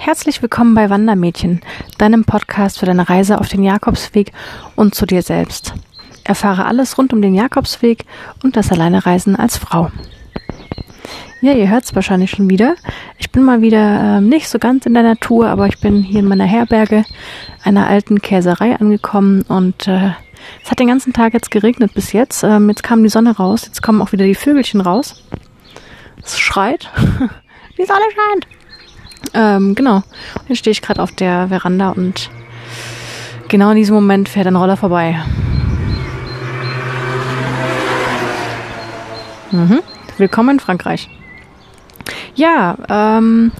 Herzlich 0.00 0.40
willkommen 0.40 0.74
bei 0.74 0.90
Wandermädchen, 0.90 1.60
deinem 1.98 2.24
Podcast 2.24 2.78
für 2.78 2.86
deine 2.86 3.08
Reise 3.08 3.40
auf 3.40 3.48
den 3.48 3.64
Jakobsweg 3.64 4.32
und 4.76 4.94
zu 4.94 5.06
dir 5.06 5.22
selbst. 5.22 5.74
Erfahre 6.22 6.66
alles 6.66 6.96
rund 6.96 7.12
um 7.12 7.20
den 7.20 7.34
Jakobsweg 7.34 8.06
und 8.44 8.56
das 8.56 8.70
Alleinereisen 8.70 9.34
als 9.34 9.56
Frau. 9.58 9.90
Ja, 11.42 11.52
ihr 11.52 11.68
hört 11.68 11.84
es 11.84 11.94
wahrscheinlich 11.96 12.30
schon 12.30 12.48
wieder. 12.48 12.76
Ich 13.18 13.32
bin 13.32 13.42
mal 13.42 13.60
wieder 13.60 14.18
äh, 14.18 14.20
nicht 14.20 14.48
so 14.48 14.60
ganz 14.60 14.86
in 14.86 14.94
der 14.94 15.02
Natur, 15.02 15.48
aber 15.48 15.66
ich 15.66 15.80
bin 15.80 16.00
hier 16.00 16.20
in 16.20 16.28
meiner 16.28 16.46
Herberge 16.46 17.04
einer 17.64 17.88
alten 17.88 18.22
Käserei 18.22 18.76
angekommen 18.76 19.42
und 19.48 19.88
äh, 19.88 20.12
es 20.62 20.70
hat 20.70 20.78
den 20.78 20.88
ganzen 20.88 21.12
Tag 21.12 21.34
jetzt 21.34 21.50
geregnet 21.50 21.92
bis 21.92 22.12
jetzt. 22.12 22.44
Ähm, 22.44 22.68
jetzt 22.68 22.84
kam 22.84 23.02
die 23.02 23.10
Sonne 23.10 23.36
raus, 23.36 23.66
jetzt 23.66 23.82
kommen 23.82 24.00
auch 24.00 24.12
wieder 24.12 24.24
die 24.24 24.36
Vögelchen 24.36 24.80
raus. 24.80 25.24
Es 26.22 26.38
schreit. 26.38 26.88
die 27.78 27.84
Sonne 27.84 28.04
scheint. 28.14 28.57
Ähm, 29.34 29.74
genau. 29.74 30.02
Jetzt 30.48 30.58
stehe 30.58 30.72
ich 30.72 30.82
gerade 30.82 31.02
auf 31.02 31.12
der 31.12 31.48
Veranda 31.48 31.90
und 31.90 32.30
genau 33.48 33.70
in 33.70 33.76
diesem 33.76 33.94
Moment 33.94 34.28
fährt 34.28 34.46
ein 34.46 34.56
Roller 34.56 34.76
vorbei. 34.76 35.18
Mhm. 39.50 39.80
Willkommen 40.18 40.50
in 40.50 40.60
Frankreich. 40.60 41.08
Ja, 42.34 42.76
ähm, 42.88 43.52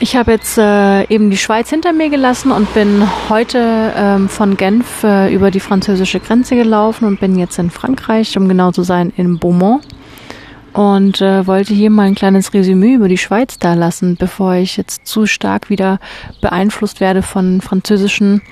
ich 0.00 0.16
habe 0.16 0.32
jetzt 0.32 0.58
äh, 0.58 1.04
eben 1.04 1.30
die 1.30 1.36
Schweiz 1.36 1.70
hinter 1.70 1.92
mir 1.92 2.10
gelassen 2.10 2.52
und 2.52 2.72
bin 2.74 3.08
heute 3.28 3.92
ähm, 3.96 4.28
von 4.28 4.56
Genf 4.56 5.02
äh, 5.02 5.32
über 5.32 5.50
die 5.50 5.60
französische 5.60 6.20
Grenze 6.20 6.56
gelaufen 6.56 7.06
und 7.06 7.20
bin 7.20 7.38
jetzt 7.38 7.58
in 7.58 7.70
Frankreich, 7.70 8.36
um 8.36 8.48
genau 8.48 8.70
zu 8.70 8.82
sein, 8.82 9.12
in 9.16 9.38
Beaumont 9.38 9.84
und 10.74 11.20
äh, 11.20 11.46
wollte 11.46 11.72
hier 11.72 11.88
mal 11.88 12.06
ein 12.06 12.14
kleines 12.16 12.52
Resümee 12.52 12.94
über 12.94 13.08
die 13.08 13.18
Schweiz 13.18 13.58
da 13.58 13.74
lassen, 13.74 14.16
bevor 14.16 14.54
ich 14.54 14.76
jetzt 14.76 15.06
zu 15.06 15.26
stark 15.26 15.70
wieder 15.70 16.00
beeinflusst 16.40 17.00
werde 17.00 17.22
von 17.22 17.60
französischen 17.60 18.42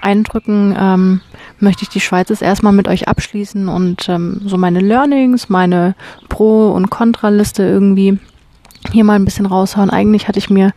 Eindrücken. 0.00 0.74
Ähm, 0.78 1.20
möchte 1.58 1.82
ich 1.82 1.88
die 1.88 2.00
Schweiz 2.00 2.28
jetzt 2.28 2.42
erstmal 2.42 2.72
mit 2.72 2.88
euch 2.88 3.08
abschließen 3.08 3.68
und 3.68 4.08
ähm, 4.08 4.42
so 4.44 4.56
meine 4.56 4.80
Learnings, 4.80 5.48
meine 5.48 5.94
Pro- 6.28 6.72
und 6.72 6.90
Kontraliste 6.90 7.64
irgendwie 7.64 8.18
hier 8.90 9.04
mal 9.04 9.14
ein 9.14 9.24
bisschen 9.24 9.46
raushauen. 9.46 9.90
Eigentlich 9.90 10.28
hatte 10.28 10.38
ich 10.38 10.50
mir 10.50 10.72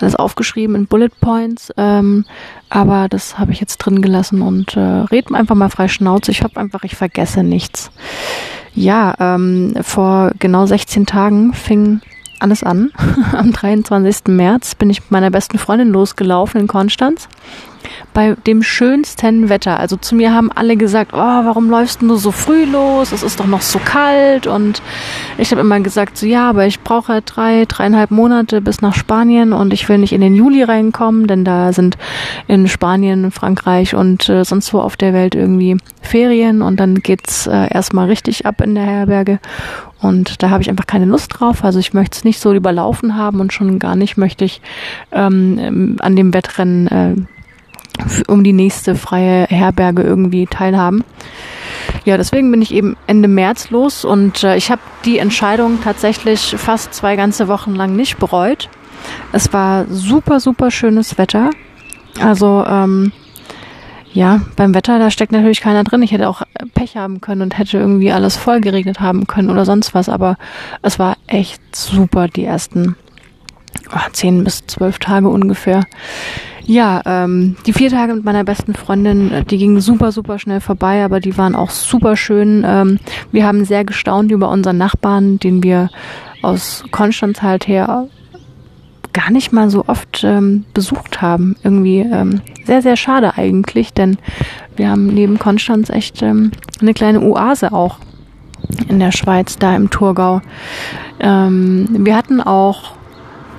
alles 0.00 0.16
aufgeschrieben 0.16 0.74
in 0.76 0.86
Bullet 0.86 1.10
Points, 1.20 1.72
ähm, 1.76 2.24
aber 2.68 3.08
das 3.08 3.38
habe 3.38 3.52
ich 3.52 3.60
jetzt 3.60 3.78
drin 3.78 4.00
gelassen 4.00 4.42
und 4.42 4.76
äh, 4.76 4.80
red 4.80 5.32
einfach 5.32 5.54
mal 5.54 5.70
frei 5.70 5.88
Schnauze. 5.88 6.30
Ich 6.30 6.42
hoffe 6.42 6.58
einfach, 6.58 6.84
ich 6.84 6.96
vergesse 6.96 7.42
nichts. 7.42 7.90
Ja, 8.74 9.14
ähm, 9.18 9.74
vor 9.82 10.32
genau 10.38 10.66
16 10.66 11.06
Tagen 11.06 11.52
fing 11.52 12.00
alles 12.38 12.62
an. 12.62 12.90
Am 13.32 13.52
23. 13.52 14.28
März 14.28 14.74
bin 14.74 14.90
ich 14.90 15.00
mit 15.00 15.10
meiner 15.10 15.30
besten 15.30 15.58
Freundin 15.58 15.90
losgelaufen 15.90 16.60
in 16.60 16.66
Konstanz 16.66 17.28
bei 18.12 18.34
dem 18.46 18.62
schönsten 18.62 19.48
Wetter. 19.48 19.78
Also 19.78 19.96
zu 19.96 20.14
mir 20.14 20.34
haben 20.34 20.50
alle 20.52 20.76
gesagt, 20.76 21.12
oh, 21.14 21.16
warum 21.16 21.70
läufst 21.70 22.02
du 22.02 22.16
so 22.16 22.30
früh 22.32 22.64
los? 22.64 23.12
Es 23.12 23.22
ist 23.22 23.40
doch 23.40 23.46
noch 23.46 23.62
so 23.62 23.78
kalt. 23.78 24.46
Und 24.46 24.82
ich 25.38 25.50
habe 25.50 25.60
immer 25.60 25.80
gesagt, 25.80 26.16
so 26.16 26.26
ja, 26.26 26.48
aber 26.48 26.66
ich 26.66 26.80
brauche 26.80 27.22
drei, 27.22 27.64
dreieinhalb 27.66 28.10
Monate 28.10 28.60
bis 28.60 28.80
nach 28.80 28.94
Spanien 28.94 29.52
und 29.52 29.72
ich 29.72 29.88
will 29.88 29.98
nicht 29.98 30.12
in 30.12 30.20
den 30.20 30.34
Juli 30.34 30.62
reinkommen, 30.62 31.26
denn 31.26 31.44
da 31.44 31.72
sind 31.72 31.96
in 32.46 32.68
Spanien, 32.68 33.30
Frankreich 33.30 33.94
und 33.94 34.28
äh, 34.28 34.44
sonst 34.44 34.72
wo 34.74 34.80
auf 34.80 34.96
der 34.96 35.12
Welt 35.12 35.34
irgendwie 35.34 35.76
Ferien 36.02 36.62
und 36.62 36.78
dann 36.80 36.96
geht's 36.96 37.46
äh, 37.46 37.72
erstmal 37.72 38.06
richtig 38.06 38.46
ab 38.46 38.60
in 38.60 38.74
der 38.74 38.84
Herberge. 38.84 39.38
Und 40.00 40.42
da 40.42 40.50
habe 40.50 40.62
ich 40.62 40.70
einfach 40.70 40.86
keine 40.86 41.04
Lust 41.04 41.30
drauf. 41.38 41.62
Also 41.62 41.78
ich 41.78 41.92
möchte 41.92 42.16
es 42.16 42.24
nicht 42.24 42.40
so 42.40 42.54
überlaufen 42.54 43.16
haben 43.16 43.40
und 43.40 43.52
schon 43.52 43.78
gar 43.78 43.96
nicht 43.96 44.16
möchte 44.16 44.44
ich 44.44 44.62
ähm, 45.12 45.96
an 46.00 46.16
dem 46.16 46.32
Wettrennen 46.32 46.86
äh, 46.88 47.16
um 48.26 48.44
die 48.44 48.52
nächste 48.52 48.94
freie 48.94 49.46
Herberge 49.46 50.02
irgendwie 50.02 50.46
teilhaben. 50.46 51.04
Ja, 52.04 52.16
deswegen 52.16 52.50
bin 52.50 52.62
ich 52.62 52.72
eben 52.72 52.96
Ende 53.06 53.28
März 53.28 53.70
los 53.70 54.04
und 54.04 54.42
äh, 54.44 54.56
ich 54.56 54.70
habe 54.70 54.80
die 55.04 55.18
Entscheidung 55.18 55.78
tatsächlich 55.82 56.54
fast 56.56 56.94
zwei 56.94 57.16
ganze 57.16 57.48
Wochen 57.48 57.74
lang 57.74 57.96
nicht 57.96 58.18
bereut. 58.18 58.68
Es 59.32 59.52
war 59.52 59.86
super, 59.88 60.40
super 60.40 60.70
schönes 60.70 61.18
Wetter. 61.18 61.50
Also 62.20 62.64
ähm, 62.66 63.12
ja, 64.12 64.40
beim 64.56 64.74
Wetter, 64.74 64.98
da 64.98 65.10
steckt 65.10 65.32
natürlich 65.32 65.60
keiner 65.60 65.84
drin. 65.84 66.02
Ich 66.02 66.10
hätte 66.12 66.28
auch 66.28 66.42
Pech 66.74 66.96
haben 66.96 67.20
können 67.20 67.42
und 67.42 67.58
hätte 67.58 67.78
irgendwie 67.78 68.10
alles 68.10 68.36
voll 68.36 68.60
geregnet 68.60 69.00
haben 69.00 69.26
können 69.26 69.50
oder 69.50 69.64
sonst 69.64 69.94
was. 69.94 70.08
Aber 70.08 70.36
es 70.82 70.98
war 70.98 71.16
echt 71.28 71.60
super 71.74 72.26
die 72.26 72.44
ersten 72.44 72.96
oh, 73.94 74.10
zehn 74.12 74.44
bis 74.44 74.66
zwölf 74.66 74.98
Tage 74.98 75.28
ungefähr. 75.28 75.84
Ja, 76.64 77.02
ähm, 77.04 77.56
die 77.66 77.72
vier 77.72 77.90
Tage 77.90 78.14
mit 78.14 78.24
meiner 78.24 78.44
besten 78.44 78.74
Freundin, 78.74 79.32
äh, 79.32 79.44
die 79.44 79.58
gingen 79.58 79.80
super, 79.80 80.12
super 80.12 80.38
schnell 80.38 80.60
vorbei, 80.60 81.04
aber 81.04 81.20
die 81.20 81.36
waren 81.36 81.56
auch 81.56 81.70
super 81.70 82.16
schön. 82.16 82.64
Ähm, 82.66 83.00
wir 83.32 83.46
haben 83.46 83.64
sehr 83.64 83.84
gestaunt 83.84 84.30
über 84.30 84.48
unseren 84.50 84.78
Nachbarn, 84.78 85.38
den 85.40 85.62
wir 85.62 85.90
aus 86.42 86.84
Konstanz 86.90 87.42
halt 87.42 87.66
her 87.66 88.08
gar 89.12 89.30
nicht 89.30 89.52
mal 89.52 89.70
so 89.70 89.84
oft 89.86 90.22
ähm, 90.24 90.64
besucht 90.72 91.20
haben. 91.20 91.56
Irgendwie 91.64 92.00
ähm, 92.00 92.40
sehr, 92.64 92.82
sehr 92.82 92.96
schade 92.96 93.36
eigentlich, 93.36 93.92
denn 93.92 94.18
wir 94.76 94.88
haben 94.88 95.08
neben 95.08 95.38
Konstanz 95.38 95.90
echt 95.90 96.22
ähm, 96.22 96.52
eine 96.80 96.94
kleine 96.94 97.20
Oase 97.20 97.72
auch 97.72 97.98
in 98.88 99.00
der 99.00 99.12
Schweiz, 99.12 99.58
da 99.58 99.74
im 99.74 99.90
Thurgau. 99.90 100.40
Ähm, 101.18 101.88
wir 101.90 102.16
hatten 102.16 102.40
auch 102.40 102.92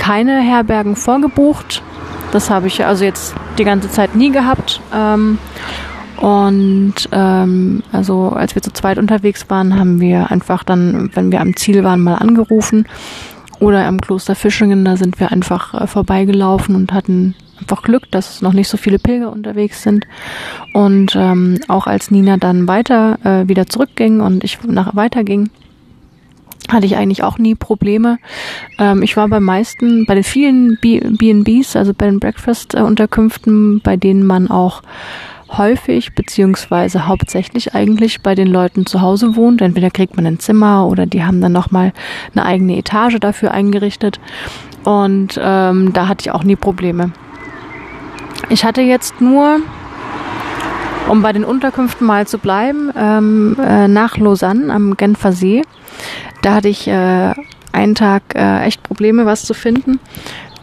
keine 0.01 0.41
Herbergen 0.41 0.95
vorgebucht. 0.95 1.83
Das 2.31 2.49
habe 2.49 2.65
ich 2.65 2.83
also 2.83 3.03
jetzt 3.05 3.35
die 3.59 3.63
ganze 3.63 3.87
Zeit 3.87 4.15
nie 4.15 4.31
gehabt. 4.31 4.81
Ähm, 4.91 5.37
und 6.17 6.95
ähm, 7.11 7.83
also 7.91 8.29
als 8.29 8.55
wir 8.55 8.63
zu 8.63 8.73
zweit 8.73 8.97
unterwegs 8.97 9.47
waren, 9.49 9.77
haben 9.77 10.01
wir 10.01 10.31
einfach 10.31 10.63
dann, 10.63 11.11
wenn 11.13 11.31
wir 11.31 11.39
am 11.39 11.55
Ziel 11.55 11.83
waren, 11.83 12.01
mal 12.01 12.15
angerufen. 12.15 12.87
Oder 13.59 13.85
am 13.85 14.01
Kloster 14.01 14.33
Fischingen, 14.33 14.85
da 14.85 14.97
sind 14.97 15.19
wir 15.19 15.31
einfach 15.31 15.79
äh, 15.79 15.85
vorbeigelaufen 15.85 16.75
und 16.75 16.93
hatten 16.93 17.35
einfach 17.59 17.83
Glück, 17.83 18.09
dass 18.09 18.41
noch 18.41 18.53
nicht 18.53 18.69
so 18.69 18.77
viele 18.77 18.97
Pilger 18.97 19.31
unterwegs 19.31 19.83
sind. 19.83 20.07
Und 20.73 21.15
ähm, 21.15 21.59
auch 21.67 21.85
als 21.85 22.09
Nina 22.09 22.37
dann 22.37 22.67
weiter 22.67 23.19
äh, 23.23 23.47
wieder 23.47 23.67
zurückging 23.67 24.19
und 24.19 24.43
ich 24.43 24.57
nach 24.63 24.95
weiter 24.95 25.23
ging, 25.23 25.51
hatte 26.71 26.85
ich 26.85 26.95
eigentlich 26.95 27.23
auch 27.23 27.37
nie 27.37 27.55
Probleme. 27.55 28.17
Ähm, 28.79 29.03
ich 29.03 29.17
war 29.17 29.27
bei 29.27 29.39
meisten, 29.39 30.05
bei 30.05 30.15
den 30.15 30.23
vielen 30.23 30.77
B&Bs, 30.81 31.75
also 31.75 31.93
bei 31.93 32.05
den 32.05 32.19
Breakfast-Unterkünften, 32.19 33.81
bei 33.81 33.97
denen 33.97 34.25
man 34.25 34.49
auch 34.49 34.81
häufig 35.57 36.13
beziehungsweise 36.15 37.07
hauptsächlich 37.07 37.75
eigentlich 37.75 38.21
bei 38.21 38.35
den 38.35 38.47
Leuten 38.47 38.85
zu 38.85 39.01
Hause 39.01 39.35
wohnt. 39.35 39.61
Entweder 39.61 39.91
kriegt 39.91 40.15
man 40.15 40.25
ein 40.25 40.39
Zimmer 40.39 40.87
oder 40.87 41.05
die 41.05 41.23
haben 41.23 41.41
dann 41.41 41.51
nochmal 41.51 41.93
eine 42.33 42.45
eigene 42.45 42.77
Etage 42.77 43.19
dafür 43.19 43.51
eingerichtet. 43.51 44.19
Und 44.83 45.39
ähm, 45.41 45.93
da 45.93 46.07
hatte 46.07 46.21
ich 46.21 46.31
auch 46.31 46.43
nie 46.43 46.55
Probleme. 46.55 47.11
Ich 48.49 48.65
hatte 48.65 48.81
jetzt 48.81 49.21
nur, 49.21 49.59
um 51.11 51.21
bei 51.21 51.33
den 51.33 51.43
Unterkünften 51.43 52.07
mal 52.07 52.25
zu 52.25 52.37
bleiben, 52.37 52.91
ähm, 52.95 53.57
äh, 53.59 53.87
nach 53.87 54.17
Lausanne 54.17 54.73
am 54.73 54.97
Genfer 54.97 55.33
See 55.33 55.61
da 56.41 56.55
hatte 56.55 56.69
ich 56.69 56.87
äh, 56.87 57.33
einen 57.71 57.95
Tag 57.95 58.23
äh, 58.35 58.63
echt 58.63 58.83
Probleme, 58.83 59.25
was 59.25 59.45
zu 59.45 59.53
finden. 59.53 59.99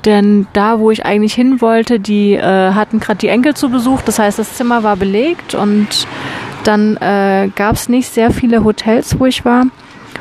Denn 0.04 0.46
da, 0.52 0.78
wo 0.78 0.90
ich 0.90 1.04
eigentlich 1.04 1.34
hin 1.34 1.60
wollte, 1.60 1.98
die 1.98 2.34
äh, 2.34 2.72
hatten 2.72 3.00
gerade 3.00 3.18
die 3.18 3.28
Enkel 3.28 3.54
zu 3.54 3.70
Besuch. 3.70 4.02
Das 4.02 4.18
heißt, 4.18 4.38
das 4.38 4.54
Zimmer 4.54 4.82
war 4.82 4.96
belegt 4.96 5.54
und 5.54 6.06
dann 6.64 6.96
äh, 6.98 7.50
gab 7.54 7.74
es 7.74 7.88
nicht 7.88 8.08
sehr 8.08 8.30
viele 8.30 8.64
Hotels, 8.64 9.18
wo 9.18 9.26
ich 9.26 9.44
war. 9.44 9.64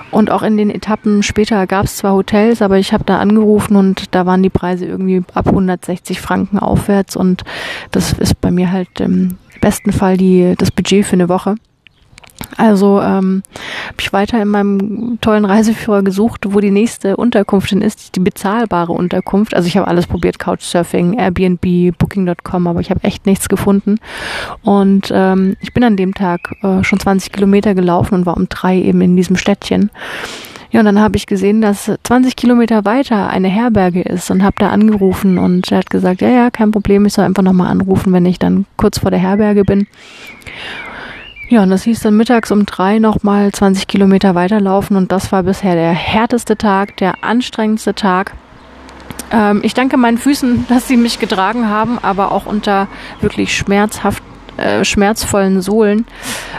Und 0.10 0.32
auch 0.32 0.42
in 0.42 0.58
den 0.58 0.70
Etappen 0.70 1.22
später 1.22 1.68
gab 1.68 1.86
es 1.86 1.98
zwar 1.98 2.14
Hotels, 2.14 2.62
aber 2.62 2.78
ich 2.78 2.94
habe 2.94 3.04
da 3.04 3.18
angerufen 3.18 3.76
und 3.76 4.16
da 4.16 4.26
waren 4.26 4.42
die 4.42 4.50
Preise 4.50 4.86
irgendwie 4.86 5.22
ab 5.34 5.48
160 5.48 6.22
Franken 6.22 6.60
aufwärts 6.60 7.16
und 7.16 7.44
das 7.92 8.14
ist 8.14 8.40
bei 8.40 8.50
mir 8.50 8.72
halt 8.72 8.90
besten 9.60 9.92
Fall 9.92 10.18
die, 10.18 10.56
das 10.58 10.72
Budget 10.72 11.06
für 11.06 11.14
eine 11.14 11.30
Woche. 11.30 11.56
Also 12.56 13.02
ähm, 13.02 13.44
habe 13.88 13.98
ich 14.00 14.14
weiter 14.14 14.42
in 14.42 14.48
meinem 14.48 15.20
tollen 15.22 15.46
Reiseführer 15.46 16.04
gesucht, 16.04 16.46
wo 16.48 16.60
die 16.60 16.72
nächste 16.72 17.18
Unterkunft 17.18 17.72
denn 17.72 17.82
ist, 17.82 18.16
die 18.16 18.20
bezahlbare 18.20 18.94
Unterkunft. 18.94 19.56
Also 19.56 19.68
ich 19.68 19.78
habe 19.78 19.88
alles 19.88 20.08
probiert, 20.08 20.40
Couchsurfing, 20.40 21.14
Airbnb, 21.14 21.98
Booking.com, 21.98 22.68
aber 22.68 22.80
ich 22.80 22.90
habe 22.90 23.04
echt 23.04 23.26
nichts 23.26 23.50
gefunden. 23.50 24.00
Und 24.64 25.12
ähm, 25.14 25.58
ich 25.62 25.74
bin 25.74 25.84
an 25.84 25.98
dem 25.98 26.14
Tag 26.14 26.56
äh, 26.62 26.84
schon 26.84 27.00
20 27.00 27.32
Kilometer 27.32 27.76
gelaufen 27.76 28.16
und 28.16 28.26
war 28.26 28.38
um 28.38 28.48
drei 28.50 28.78
eben 28.78 29.02
in 29.02 29.16
diesem 29.16 29.36
Städtchen. 29.36 29.90
Ja, 30.78 30.82
und 30.82 30.86
dann 30.86 31.00
habe 31.00 31.18
ich 31.18 31.26
gesehen, 31.26 31.60
dass 31.60 31.92
20 32.04 32.36
Kilometer 32.36 32.86
weiter 32.86 33.30
eine 33.30 33.48
Herberge 33.48 34.04
ist 34.04 34.30
und 34.30 34.44
habe 34.44 34.58
da 34.60 34.70
angerufen 34.70 35.40
und 35.40 35.72
er 35.72 35.80
hat 35.80 35.90
gesagt, 35.90 36.22
ja, 36.22 36.30
ja, 36.30 36.52
kein 36.52 36.70
Problem, 36.70 37.04
ich 37.08 37.14
soll 37.14 37.26
einfach 37.26 37.42
nochmal 37.42 37.72
anrufen, 37.72 38.14
wenn 38.14 38.28
ich 38.28 38.38
dann 38.38 38.68
kurz 38.78 39.00
vor 39.00 39.10
der 39.10 39.20
Herberge 39.20 39.66
bin. 39.66 39.88
Ja, 41.50 41.64
und 41.64 41.72
das 41.72 41.82
hieß 41.82 42.02
dann 42.02 42.16
mittags 42.16 42.52
um 42.52 42.68
drei 42.68 43.00
nochmal 43.00 43.52
20 43.52 43.88
Kilometer 43.88 44.36
weiterlaufen 44.36 44.98
und 44.98 45.12
das 45.12 45.32
war 45.32 45.42
bisher 45.42 45.74
der 45.74 45.94
härteste 45.94 46.58
Tag, 46.58 46.96
der 46.98 47.24
anstrengendste 47.24 47.96
Tag. 47.96 48.34
Ähm, 49.32 49.62
ich 49.64 49.74
danke 49.74 49.98
meinen 49.98 50.20
Füßen, 50.20 50.68
dass 50.70 50.88
sie 50.88 50.98
mich 50.98 51.18
getragen 51.18 51.70
haben, 51.70 51.98
aber 52.04 52.32
auch 52.32 52.46
unter 52.46 52.88
wirklich 53.20 53.58
schmerzhaft 53.58 54.22
äh, 54.58 54.84
schmerzvollen 54.84 55.62
Sohlen, 55.62 56.06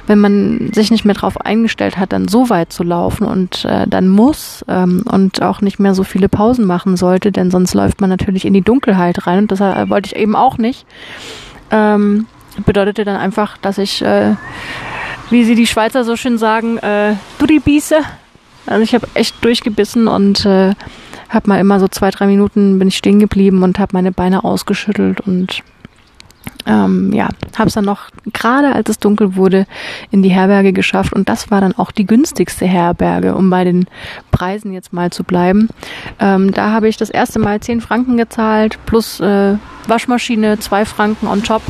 wenn 0.07 0.19
man 0.19 0.71
sich 0.73 0.91
nicht 0.91 1.05
mehr 1.05 1.15
darauf 1.15 1.41
eingestellt 1.41 1.99
hat, 1.99 2.13
dann 2.13 2.29
so 2.29 2.51
weit 2.51 2.73
zu 2.73 2.83
laufen 2.83 3.27
und 3.27 3.65
äh, 3.65 3.87
dann 3.87 4.09
muss 4.09 4.65
ähm, 4.69 5.03
und 5.11 5.43
auch 5.43 5.61
nicht 5.61 5.79
mehr 5.79 5.95
so 5.95 6.05
viele 6.05 6.29
Pausen 6.29 6.65
machen 6.65 6.97
sollte, 6.97 7.33
denn 7.33 7.51
sonst 7.51 7.75
läuft 7.75 8.01
man 8.01 8.11
natürlich 8.11 8.45
in 8.45 8.55
die 8.55 8.63
Dunkelheit 8.63 9.27
rein 9.27 9.41
und 9.41 9.53
das 9.53 9.61
äh, 9.61 9.89
wollte 9.89 10.09
ich 10.09 10.17
eben 10.17 10.37
auch 10.37 10.59
nicht. 10.59 10.87
Ähm, 11.71 12.27
bedeutete 12.65 13.05
dann 13.05 13.17
einfach, 13.17 13.57
dass 13.59 13.79
ich, 13.79 14.03
äh, 14.03 14.35
wie 15.31 15.45
sie 15.45 15.55
die 15.55 15.67
Schweizer 15.67 16.05
so 16.05 16.17
schön 16.17 16.39
sagen, 16.39 16.79
äh, 16.79 17.15
du 17.39 17.47
die 17.47 17.61
Biese. 17.61 17.99
Also 18.67 18.83
ich 18.83 18.95
habe 18.95 19.07
echt 19.15 19.43
durchgebissen 19.45 20.09
und 20.09 20.45
äh, 20.45 20.75
habe 21.29 21.49
mal 21.49 21.61
immer 21.61 21.81
so 21.81 21.89
zwei, 21.89 22.11
drei 22.11 22.27
Minuten 22.27 22.79
bin 22.79 22.89
ich 22.89 22.97
stehen 22.97 23.19
geblieben 23.19 23.63
und 23.63 23.79
habe 23.79 23.91
meine 23.93 24.13
Beine 24.13 24.45
ausgeschüttelt 24.45 25.21
und 25.21 25.63
ähm, 26.69 27.13
ja, 27.13 27.29
habe 27.57 27.69
es 27.69 27.75
dann 27.75 27.87
noch 27.87 28.11
gerade 28.33 28.75
als 28.75 28.89
es 28.91 28.99
dunkel 28.99 29.35
wurde 29.35 29.67
in 30.11 30.23
die 30.23 30.29
Herberge 30.29 30.73
geschafft 30.73 31.13
und 31.13 31.29
das 31.29 31.51
war 31.51 31.61
dann 31.61 31.77
auch 31.77 31.91
die 31.91 32.07
günstigste 32.07 32.67
Herberge, 32.67 33.35
um 33.35 33.51
bei 33.51 33.65
den 33.65 33.87
Preisen 34.31 34.73
jetzt 34.73 34.93
mal 34.93 35.11
zu 35.11 35.25
bleiben. 35.25 35.69
Ähm, 36.21 36.53
da 36.53 36.71
habe 36.71 36.89
ich 36.89 36.97
das 36.97 37.11
erste 37.11 37.39
Mal 37.39 37.61
10 37.61 37.81
Franken 37.81 38.17
gezahlt 38.17 38.79
plus 38.87 39.19
äh, 39.21 39.57
Waschmaschine, 39.87 40.59
2 40.59 40.85
Franken 40.85 41.27
on 41.27 41.43
top. 41.43 41.63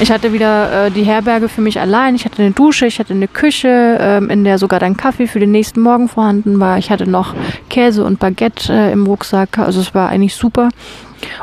Ich 0.00 0.10
hatte 0.10 0.32
wieder 0.32 0.86
äh, 0.86 0.90
die 0.90 1.02
Herberge 1.02 1.50
für 1.50 1.60
mich 1.60 1.78
allein. 1.78 2.14
Ich 2.14 2.24
hatte 2.24 2.40
eine 2.40 2.52
Dusche, 2.52 2.86
ich 2.86 2.98
hatte 2.98 3.12
eine 3.12 3.28
Küche, 3.28 3.98
ähm, 4.00 4.30
in 4.30 4.44
der 4.44 4.56
sogar 4.56 4.80
dann 4.80 4.96
Kaffee 4.96 5.26
für 5.26 5.40
den 5.40 5.50
nächsten 5.50 5.82
Morgen 5.82 6.08
vorhanden 6.08 6.58
war. 6.58 6.78
Ich 6.78 6.90
hatte 6.90 7.06
noch 7.08 7.34
Käse 7.68 8.02
und 8.02 8.18
Baguette 8.18 8.72
äh, 8.72 8.92
im 8.92 9.06
Rucksack. 9.06 9.58
Also 9.58 9.78
es 9.80 9.94
war 9.94 10.08
eigentlich 10.08 10.34
super. 10.34 10.70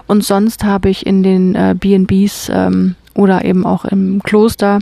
Und 0.07 0.23
sonst 0.23 0.63
habe 0.63 0.89
ich 0.89 1.05
in 1.05 1.21
den 1.21 1.53
äh, 1.53 1.75
B&Bs 1.77 2.49
ähm, 2.51 2.95
oder 3.13 3.45
eben 3.45 3.63
auch 3.63 3.85
im 3.85 4.23
Kloster, 4.23 4.79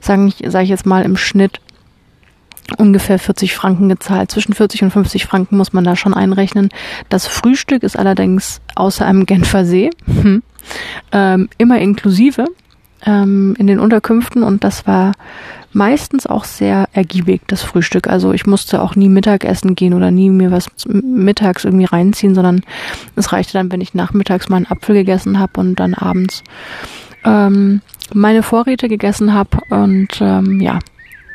sage 0.00 0.28
ich, 0.28 0.50
sag 0.50 0.62
ich 0.62 0.70
jetzt 0.70 0.86
mal 0.86 1.04
im 1.04 1.18
Schnitt, 1.18 1.60
ungefähr 2.78 3.18
40 3.18 3.54
Franken 3.54 3.90
gezahlt. 3.90 4.30
Zwischen 4.30 4.54
40 4.54 4.84
und 4.84 4.92
50 4.92 5.26
Franken 5.26 5.58
muss 5.58 5.74
man 5.74 5.84
da 5.84 5.94
schon 5.94 6.14
einrechnen. 6.14 6.70
Das 7.10 7.26
Frühstück 7.26 7.82
ist 7.82 7.98
allerdings 7.98 8.62
außer 8.76 9.04
einem 9.04 9.26
Genfer 9.26 9.66
See 9.66 9.90
hm, 10.06 10.42
ähm, 11.12 11.50
immer 11.58 11.78
inklusive 11.78 12.46
ähm, 13.06 13.54
in 13.58 13.66
den 13.66 13.78
Unterkünften 13.78 14.42
und 14.42 14.64
das 14.64 14.86
war 14.86 15.12
meistens 15.72 16.26
auch 16.26 16.44
sehr 16.44 16.88
ergiebig, 16.92 17.42
das 17.46 17.62
Frühstück. 17.62 18.08
Also 18.08 18.32
ich 18.32 18.46
musste 18.46 18.82
auch 18.82 18.96
nie 18.96 19.08
Mittagessen 19.08 19.74
gehen 19.74 19.94
oder 19.94 20.10
nie 20.10 20.30
mir 20.30 20.50
was 20.50 20.66
mittags 20.86 21.64
irgendwie 21.64 21.84
reinziehen, 21.84 22.34
sondern 22.34 22.62
es 23.16 23.32
reichte 23.32 23.52
dann, 23.52 23.70
wenn 23.70 23.80
ich 23.80 23.94
nachmittags 23.94 24.48
mal 24.48 24.56
einen 24.56 24.66
Apfel 24.66 24.94
gegessen 24.94 25.38
habe 25.38 25.60
und 25.60 25.76
dann 25.76 25.94
abends 25.94 26.42
ähm, 27.24 27.82
meine 28.12 28.42
Vorräte 28.42 28.88
gegessen 28.88 29.32
habe. 29.32 29.58
Und 29.70 30.20
ähm, 30.20 30.60
ja, 30.60 30.80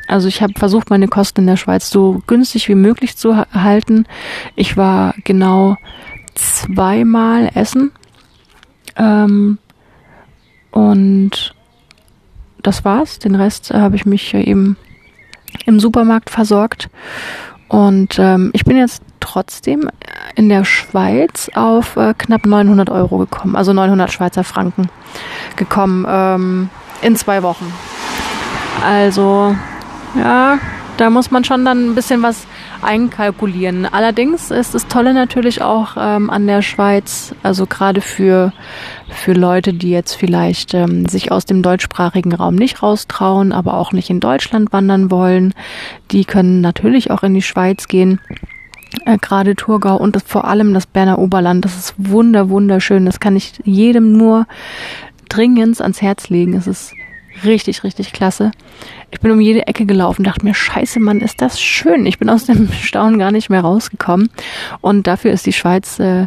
also 0.06 0.28
ich 0.28 0.42
habe 0.42 0.52
versucht, 0.56 0.90
meine 0.90 1.08
Kosten 1.08 1.40
in 1.40 1.46
der 1.46 1.56
Schweiz 1.56 1.90
so 1.90 2.22
günstig 2.26 2.68
wie 2.68 2.74
möglich 2.74 3.16
zu 3.16 3.36
halten. 3.36 4.06
Ich 4.54 4.76
war 4.76 5.14
genau 5.24 5.76
zweimal 6.34 7.50
essen. 7.54 7.92
Ähm, 8.96 9.58
und 10.70 11.55
das 12.66 12.84
war's. 12.84 13.18
Den 13.18 13.34
Rest 13.34 13.70
äh, 13.70 13.78
habe 13.78 13.96
ich 13.96 14.06
mich 14.06 14.34
äh, 14.34 14.42
eben 14.42 14.76
im 15.64 15.80
Supermarkt 15.80 16.30
versorgt. 16.30 16.88
Und 17.68 18.18
ähm, 18.18 18.50
ich 18.52 18.64
bin 18.64 18.76
jetzt 18.76 19.02
trotzdem 19.20 19.90
in 20.36 20.48
der 20.48 20.64
Schweiz 20.64 21.50
auf 21.54 21.96
äh, 21.96 22.14
knapp 22.16 22.46
900 22.46 22.90
Euro 22.90 23.18
gekommen, 23.18 23.56
also 23.56 23.72
900 23.72 24.12
Schweizer 24.12 24.44
Franken 24.44 24.88
gekommen 25.56 26.06
ähm, 26.08 26.70
in 27.02 27.16
zwei 27.16 27.42
Wochen. 27.42 27.72
Also 28.84 29.56
ja, 30.14 30.58
da 30.96 31.10
muss 31.10 31.30
man 31.30 31.44
schon 31.44 31.64
dann 31.64 31.90
ein 31.90 31.94
bisschen 31.94 32.22
was 32.22 32.46
einkalkulieren. 32.82 33.86
Allerdings 33.86 34.50
ist 34.50 34.74
das 34.74 34.86
Tolle 34.88 35.12
natürlich 35.14 35.62
auch 35.62 35.96
ähm, 35.98 36.30
an 36.30 36.46
der 36.46 36.62
Schweiz, 36.62 37.34
also 37.42 37.66
gerade 37.66 38.00
für, 38.00 38.52
für 39.08 39.32
Leute, 39.32 39.74
die 39.74 39.90
jetzt 39.90 40.14
vielleicht 40.14 40.74
ähm, 40.74 41.06
sich 41.06 41.30
aus 41.32 41.44
dem 41.44 41.62
deutschsprachigen 41.62 42.34
Raum 42.34 42.54
nicht 42.54 42.82
raustrauen, 42.82 43.52
aber 43.52 43.74
auch 43.74 43.92
nicht 43.92 44.10
in 44.10 44.20
Deutschland 44.20 44.72
wandern 44.72 45.10
wollen, 45.10 45.54
die 46.10 46.24
können 46.24 46.60
natürlich 46.60 47.10
auch 47.10 47.22
in 47.22 47.34
die 47.34 47.42
Schweiz 47.42 47.88
gehen. 47.88 48.20
Äh, 49.04 49.18
gerade 49.18 49.54
Thurgau 49.54 49.96
und 49.96 50.16
das, 50.16 50.22
vor 50.22 50.46
allem 50.46 50.72
das 50.72 50.86
Berner 50.86 51.18
Oberland, 51.18 51.64
das 51.64 51.76
ist 51.76 51.94
wunder, 51.98 52.48
wunderschön. 52.48 53.04
Das 53.04 53.20
kann 53.20 53.36
ich 53.36 53.60
jedem 53.64 54.12
nur 54.12 54.46
dringend 55.28 55.80
ans 55.80 56.00
Herz 56.00 56.28
legen. 56.28 56.54
Es 56.54 56.66
ist 56.66 56.92
richtig, 57.44 57.84
richtig 57.84 58.12
klasse. 58.12 58.52
Ich 59.10 59.20
bin 59.20 59.30
um 59.30 59.40
jede 59.40 59.66
Ecke 59.66 59.86
gelaufen, 59.86 60.24
dachte 60.24 60.44
mir, 60.44 60.54
scheiße, 60.54 60.98
Mann, 60.98 61.20
ist 61.20 61.40
das 61.40 61.60
schön. 61.60 62.06
Ich 62.06 62.18
bin 62.18 62.28
aus 62.28 62.46
dem 62.46 62.70
Staunen 62.82 63.18
gar 63.18 63.30
nicht 63.30 63.50
mehr 63.50 63.60
rausgekommen. 63.60 64.30
Und 64.80 65.06
dafür 65.06 65.32
ist 65.32 65.46
die 65.46 65.52
Schweiz 65.52 65.98
äh, 66.00 66.26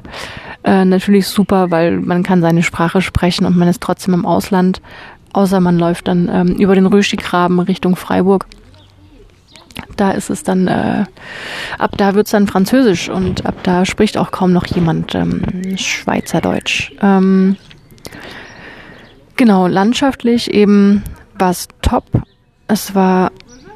äh, 0.64 0.86
natürlich 0.86 1.28
super, 1.28 1.72
weil 1.72 2.00
man 2.00 2.24
kann 2.24 2.42
seine 2.42 2.64
Sprache 2.64 3.02
sprechen 3.02 3.46
und 3.46 3.58
man 3.58 3.68
ist 3.68 3.81
trotzdem 3.81 4.14
im 4.14 4.26
Ausland. 4.26 4.81
Außer 5.34 5.60
man 5.60 5.78
läuft 5.78 6.08
dann 6.08 6.30
ähm, 6.31 6.56
über 6.56 6.74
den 6.74 6.86
Röstigraben 6.86 7.60
Richtung 7.60 7.96
Freiburg. 7.96 8.46
Da 9.96 10.12
ist 10.12 10.30
es 10.30 10.44
dann, 10.44 10.68
äh, 10.68 11.06
ab 11.78 11.92
da 11.98 12.16
wird's 12.16 12.31
dann 12.31 12.48
Französisch 12.48 13.10
und 13.10 13.46
ab 13.46 13.56
da 13.64 13.86
spricht 13.86 14.18
auch 14.18 14.31
kaum 14.31 14.54
noch 14.54 14.66
jemand 14.66 15.14
ähm, 15.16 15.42
Schweizerdeutsch. 15.78 16.94
Ähm, 17.02 17.58
genau, 19.36 19.68
landschaftlich 19.68 20.54
eben 20.54 21.04
war's 21.38 21.68
top 21.81 22.06
es 22.69 22.95
war, 22.95 23.31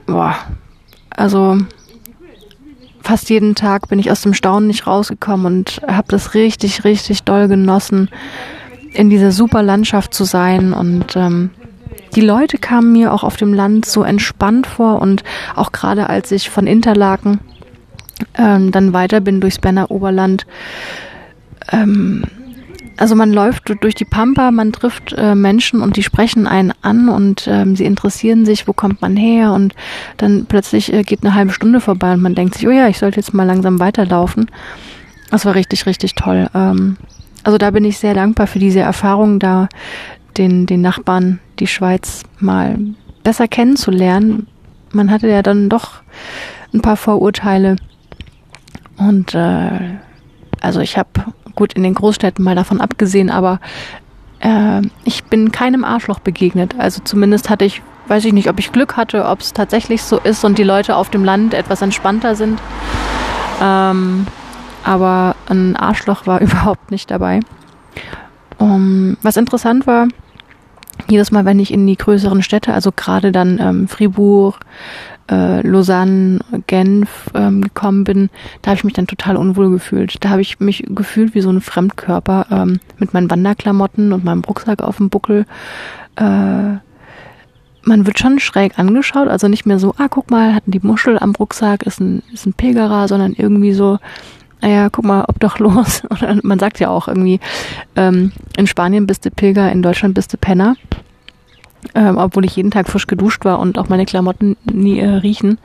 boah, 0.05 0.35
also 1.09 1.57
fast 3.01 3.29
jeden 3.29 3.55
Tag 3.55 3.89
bin 3.89 3.99
ich 3.99 4.11
aus 4.11 4.21
dem 4.21 4.33
Staunen 4.33 4.67
nicht 4.67 4.87
rausgekommen 4.87 5.45
und 5.45 5.81
habe 5.87 6.07
das 6.07 6.33
richtig, 6.35 6.85
richtig 6.85 7.23
doll 7.23 7.47
genossen, 7.47 8.09
in 8.93 9.09
dieser 9.09 9.31
super 9.31 9.61
Landschaft 9.61 10.13
zu 10.13 10.23
sein. 10.23 10.73
Und 10.73 11.15
ähm, 11.15 11.49
die 12.15 12.21
Leute 12.21 12.57
kamen 12.59 12.93
mir 12.93 13.11
auch 13.11 13.23
auf 13.23 13.35
dem 13.35 13.53
Land 13.53 13.85
so 13.85 14.03
entspannt 14.03 14.67
vor 14.67 15.01
und 15.01 15.23
auch 15.55 15.71
gerade 15.71 16.09
als 16.09 16.31
ich 16.31 16.49
von 16.49 16.67
Interlaken 16.67 17.39
ähm, 18.37 18.71
dann 18.71 18.93
weiter 18.93 19.19
bin 19.19 19.41
durchs 19.41 19.59
Berner 19.59 19.89
Oberland, 19.89 20.45
ähm, 21.71 22.23
also 23.03 23.15
man 23.15 23.33
läuft 23.33 23.69
durch 23.81 23.95
die 23.95 24.05
Pampa, 24.05 24.49
man 24.51 24.71
trifft 24.71 25.11
äh, 25.11 25.35
Menschen 25.35 25.81
und 25.81 25.97
die 25.97 26.03
sprechen 26.03 26.47
einen 26.47 26.71
an 26.83 27.09
und 27.09 27.49
ähm, 27.51 27.75
sie 27.75 27.83
interessieren 27.83 28.45
sich, 28.45 28.65
wo 28.65 28.71
kommt 28.71 29.01
man 29.01 29.17
her 29.17 29.51
und 29.51 29.75
dann 30.15 30.45
plötzlich 30.45 30.93
äh, 30.93 31.03
geht 31.03 31.21
eine 31.21 31.35
halbe 31.35 31.51
Stunde 31.51 31.81
vorbei 31.81 32.13
und 32.13 32.21
man 32.21 32.33
denkt 32.33 32.55
sich, 32.55 32.65
oh 32.65 32.71
ja, 32.71 32.87
ich 32.87 32.99
sollte 32.99 33.19
jetzt 33.19 33.33
mal 33.33 33.43
langsam 33.43 33.81
weiterlaufen. 33.81 34.49
Das 35.31 35.45
war 35.45 35.53
richtig, 35.53 35.85
richtig 35.85 36.15
toll. 36.15 36.47
Ähm, 36.55 36.95
also 37.43 37.57
da 37.57 37.71
bin 37.71 37.83
ich 37.83 37.97
sehr 37.97 38.13
dankbar 38.13 38.47
für 38.47 38.59
diese 38.59 38.79
Erfahrung, 38.79 39.37
da 39.37 39.67
den, 40.37 40.65
den 40.65 40.79
Nachbarn 40.79 41.39
die 41.59 41.67
Schweiz 41.67 42.23
mal 42.39 42.79
besser 43.21 43.49
kennenzulernen. 43.49 44.47
Man 44.93 45.11
hatte 45.11 45.27
ja 45.27 45.41
dann 45.41 45.67
doch 45.67 45.95
ein 46.73 46.81
paar 46.81 46.95
Vorurteile 46.95 47.75
und 48.95 49.35
äh, 49.35 49.97
also 50.61 50.79
ich 50.79 50.97
habe 50.97 51.09
gut 51.55 51.73
in 51.73 51.83
den 51.83 51.93
Großstädten 51.93 52.43
mal 52.43 52.55
davon 52.55 52.81
abgesehen, 52.81 53.29
aber 53.29 53.59
äh, 54.39 54.81
ich 55.05 55.23
bin 55.25 55.51
keinem 55.51 55.83
Arschloch 55.83 56.19
begegnet. 56.19 56.75
Also 56.77 57.01
zumindest 57.03 57.49
hatte 57.49 57.65
ich, 57.65 57.81
weiß 58.07 58.25
ich 58.25 58.33
nicht, 58.33 58.49
ob 58.49 58.59
ich 58.59 58.71
Glück 58.71 58.97
hatte, 58.97 59.25
ob 59.25 59.41
es 59.41 59.53
tatsächlich 59.53 60.03
so 60.03 60.19
ist 60.19 60.43
und 60.43 60.57
die 60.57 60.63
Leute 60.63 60.95
auf 60.95 61.09
dem 61.09 61.23
Land 61.23 61.53
etwas 61.53 61.81
entspannter 61.81 62.35
sind. 62.35 62.59
Ähm, 63.61 64.27
aber 64.83 65.35
ein 65.47 65.75
Arschloch 65.75 66.27
war 66.27 66.41
überhaupt 66.41 66.91
nicht 66.91 67.09
dabei. 67.09 67.39
Um, 68.59 69.17
was 69.21 69.37
interessant 69.37 69.87
war, 69.87 70.07
jedes 71.09 71.31
Mal, 71.31 71.45
wenn 71.45 71.59
ich 71.59 71.73
in 71.73 71.87
die 71.87 71.97
größeren 71.97 72.43
Städte, 72.43 72.73
also 72.73 72.91
gerade 72.95 73.31
dann 73.31 73.59
ähm, 73.59 73.87
Fribourg, 73.87 74.59
äh, 75.29 75.65
Lausanne, 75.65 76.39
Genf 76.67 77.29
ähm, 77.33 77.61
gekommen 77.61 78.03
bin, 78.03 78.29
da 78.61 78.71
habe 78.71 78.77
ich 78.77 78.83
mich 78.83 78.93
dann 78.93 79.07
total 79.07 79.37
unwohl 79.37 79.69
gefühlt. 79.69 80.23
Da 80.23 80.29
habe 80.29 80.41
ich 80.41 80.59
mich 80.59 80.83
gefühlt 80.87 81.35
wie 81.35 81.41
so 81.41 81.49
ein 81.49 81.61
Fremdkörper 81.61 82.47
ähm, 82.51 82.79
mit 82.97 83.13
meinen 83.13 83.29
Wanderklamotten 83.29 84.13
und 84.13 84.23
meinem 84.23 84.43
Rucksack 84.43 84.81
auf 84.81 84.97
dem 84.97 85.09
Buckel. 85.09 85.45
Äh, 86.15 86.77
man 87.85 88.05
wird 88.05 88.19
schon 88.19 88.39
schräg 88.39 88.79
angeschaut, 88.79 89.27
also 89.27 89.47
nicht 89.47 89.65
mehr 89.65 89.79
so, 89.79 89.93
ah, 89.97 90.07
guck 90.09 90.31
mal, 90.31 90.55
hatten 90.55 90.71
die 90.71 90.79
Muschel 90.79 91.19
am 91.19 91.35
Rucksack, 91.35 91.83
ist 91.83 91.99
ein, 91.99 92.23
ist 92.31 92.45
ein 92.45 92.53
Pilgerer, 92.53 93.07
sondern 93.07 93.33
irgendwie 93.33 93.73
so, 93.73 93.99
naja, 94.61 94.89
guck 94.89 95.03
mal, 95.03 95.25
ob 95.27 95.39
doch 95.39 95.59
los. 95.59 96.03
Oder 96.09 96.37
man 96.43 96.59
sagt 96.59 96.79
ja 96.79 96.89
auch 96.89 97.07
irgendwie, 97.07 97.39
ähm, 97.95 98.31
in 98.57 98.67
Spanien 98.67 99.05
bist 99.05 99.25
du 99.25 99.31
Pilger, 99.31 99.71
in 99.71 99.81
Deutschland 99.81 100.15
bist 100.15 100.31
du 100.31 100.37
Penner 100.37 100.75
ähm, 101.95 102.17
obwohl 102.17 102.45
ich 102.45 102.55
jeden 102.55 102.71
Tag 102.71 102.87
frisch 102.87 103.07
geduscht 103.07 103.45
war 103.45 103.59
und 103.59 103.77
auch 103.77 103.89
meine 103.89 104.05
Klamotten 104.05 104.57
nie 104.71 104.99
äh, 104.99 105.07
riechen. 105.07 105.59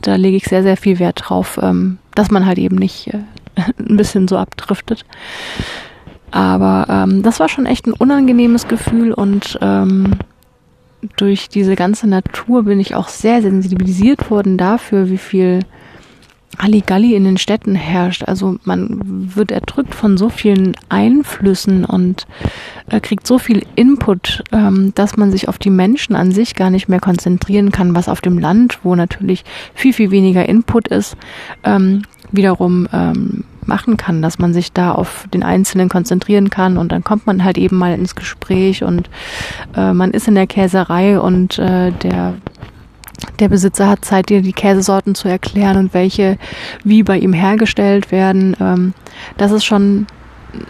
Da 0.00 0.16
lege 0.16 0.36
ich 0.36 0.44
sehr, 0.44 0.62
sehr 0.62 0.76
viel 0.76 0.98
Wert 0.98 1.22
drauf, 1.24 1.58
ähm, 1.62 1.98
dass 2.14 2.30
man 2.30 2.46
halt 2.46 2.58
eben 2.58 2.76
nicht 2.76 3.08
äh, 3.08 3.20
ein 3.78 3.96
bisschen 3.96 4.28
so 4.28 4.36
abdriftet. 4.36 5.04
Aber 6.30 6.86
ähm, 6.88 7.22
das 7.22 7.38
war 7.38 7.48
schon 7.48 7.66
echt 7.66 7.86
ein 7.86 7.92
unangenehmes 7.92 8.66
Gefühl 8.66 9.12
und 9.12 9.58
ähm, 9.60 10.16
durch 11.16 11.48
diese 11.48 11.76
ganze 11.76 12.08
Natur 12.08 12.64
bin 12.64 12.80
ich 12.80 12.94
auch 12.94 13.08
sehr 13.08 13.42
sensibilisiert 13.42 14.30
worden 14.30 14.56
dafür, 14.56 15.10
wie 15.10 15.18
viel 15.18 15.60
Halligalli 16.58 17.14
in 17.14 17.24
den 17.24 17.36
Städten 17.36 17.74
herrscht. 17.74 18.24
Also 18.24 18.56
man 18.64 19.00
wird 19.34 19.50
erdrückt 19.50 19.94
von 19.94 20.16
so 20.16 20.28
vielen 20.28 20.76
Einflüssen 20.88 21.84
und 21.84 22.26
äh, 22.90 23.00
kriegt 23.00 23.26
so 23.26 23.38
viel 23.38 23.64
Input, 23.76 24.44
ähm, 24.52 24.92
dass 24.94 25.16
man 25.16 25.30
sich 25.30 25.48
auf 25.48 25.58
die 25.58 25.70
Menschen 25.70 26.16
an 26.16 26.32
sich 26.32 26.54
gar 26.54 26.70
nicht 26.70 26.88
mehr 26.88 27.00
konzentrieren 27.00 27.72
kann, 27.72 27.94
was 27.94 28.08
auf 28.08 28.20
dem 28.20 28.38
Land, 28.38 28.80
wo 28.82 28.94
natürlich 28.94 29.44
viel, 29.74 29.92
viel 29.92 30.10
weniger 30.10 30.48
Input 30.48 30.88
ist, 30.88 31.16
ähm, 31.64 32.02
wiederum 32.32 32.88
ähm, 32.92 33.44
machen 33.66 33.96
kann, 33.96 34.22
dass 34.22 34.38
man 34.38 34.52
sich 34.52 34.72
da 34.72 34.92
auf 34.92 35.26
den 35.32 35.42
Einzelnen 35.42 35.88
konzentrieren 35.88 36.50
kann 36.50 36.76
und 36.76 36.92
dann 36.92 37.04
kommt 37.04 37.26
man 37.26 37.44
halt 37.44 37.58
eben 37.58 37.76
mal 37.76 37.94
ins 37.94 38.14
Gespräch 38.14 38.84
und 38.84 39.08
äh, 39.76 39.92
man 39.92 40.10
ist 40.10 40.28
in 40.28 40.34
der 40.34 40.46
Käserei 40.46 41.18
und 41.18 41.58
äh, 41.58 41.92
der 41.92 42.34
der 43.38 43.48
Besitzer 43.48 43.88
hat 43.88 44.04
Zeit, 44.04 44.28
dir 44.28 44.42
die 44.42 44.52
Käsesorten 44.52 45.14
zu 45.14 45.28
erklären 45.28 45.76
und 45.76 45.94
welche 45.94 46.38
wie 46.84 47.02
bei 47.02 47.18
ihm 47.18 47.32
hergestellt 47.32 48.12
werden. 48.12 48.56
Ähm, 48.60 48.94
das 49.36 49.52
ist 49.52 49.64
schon 49.64 50.06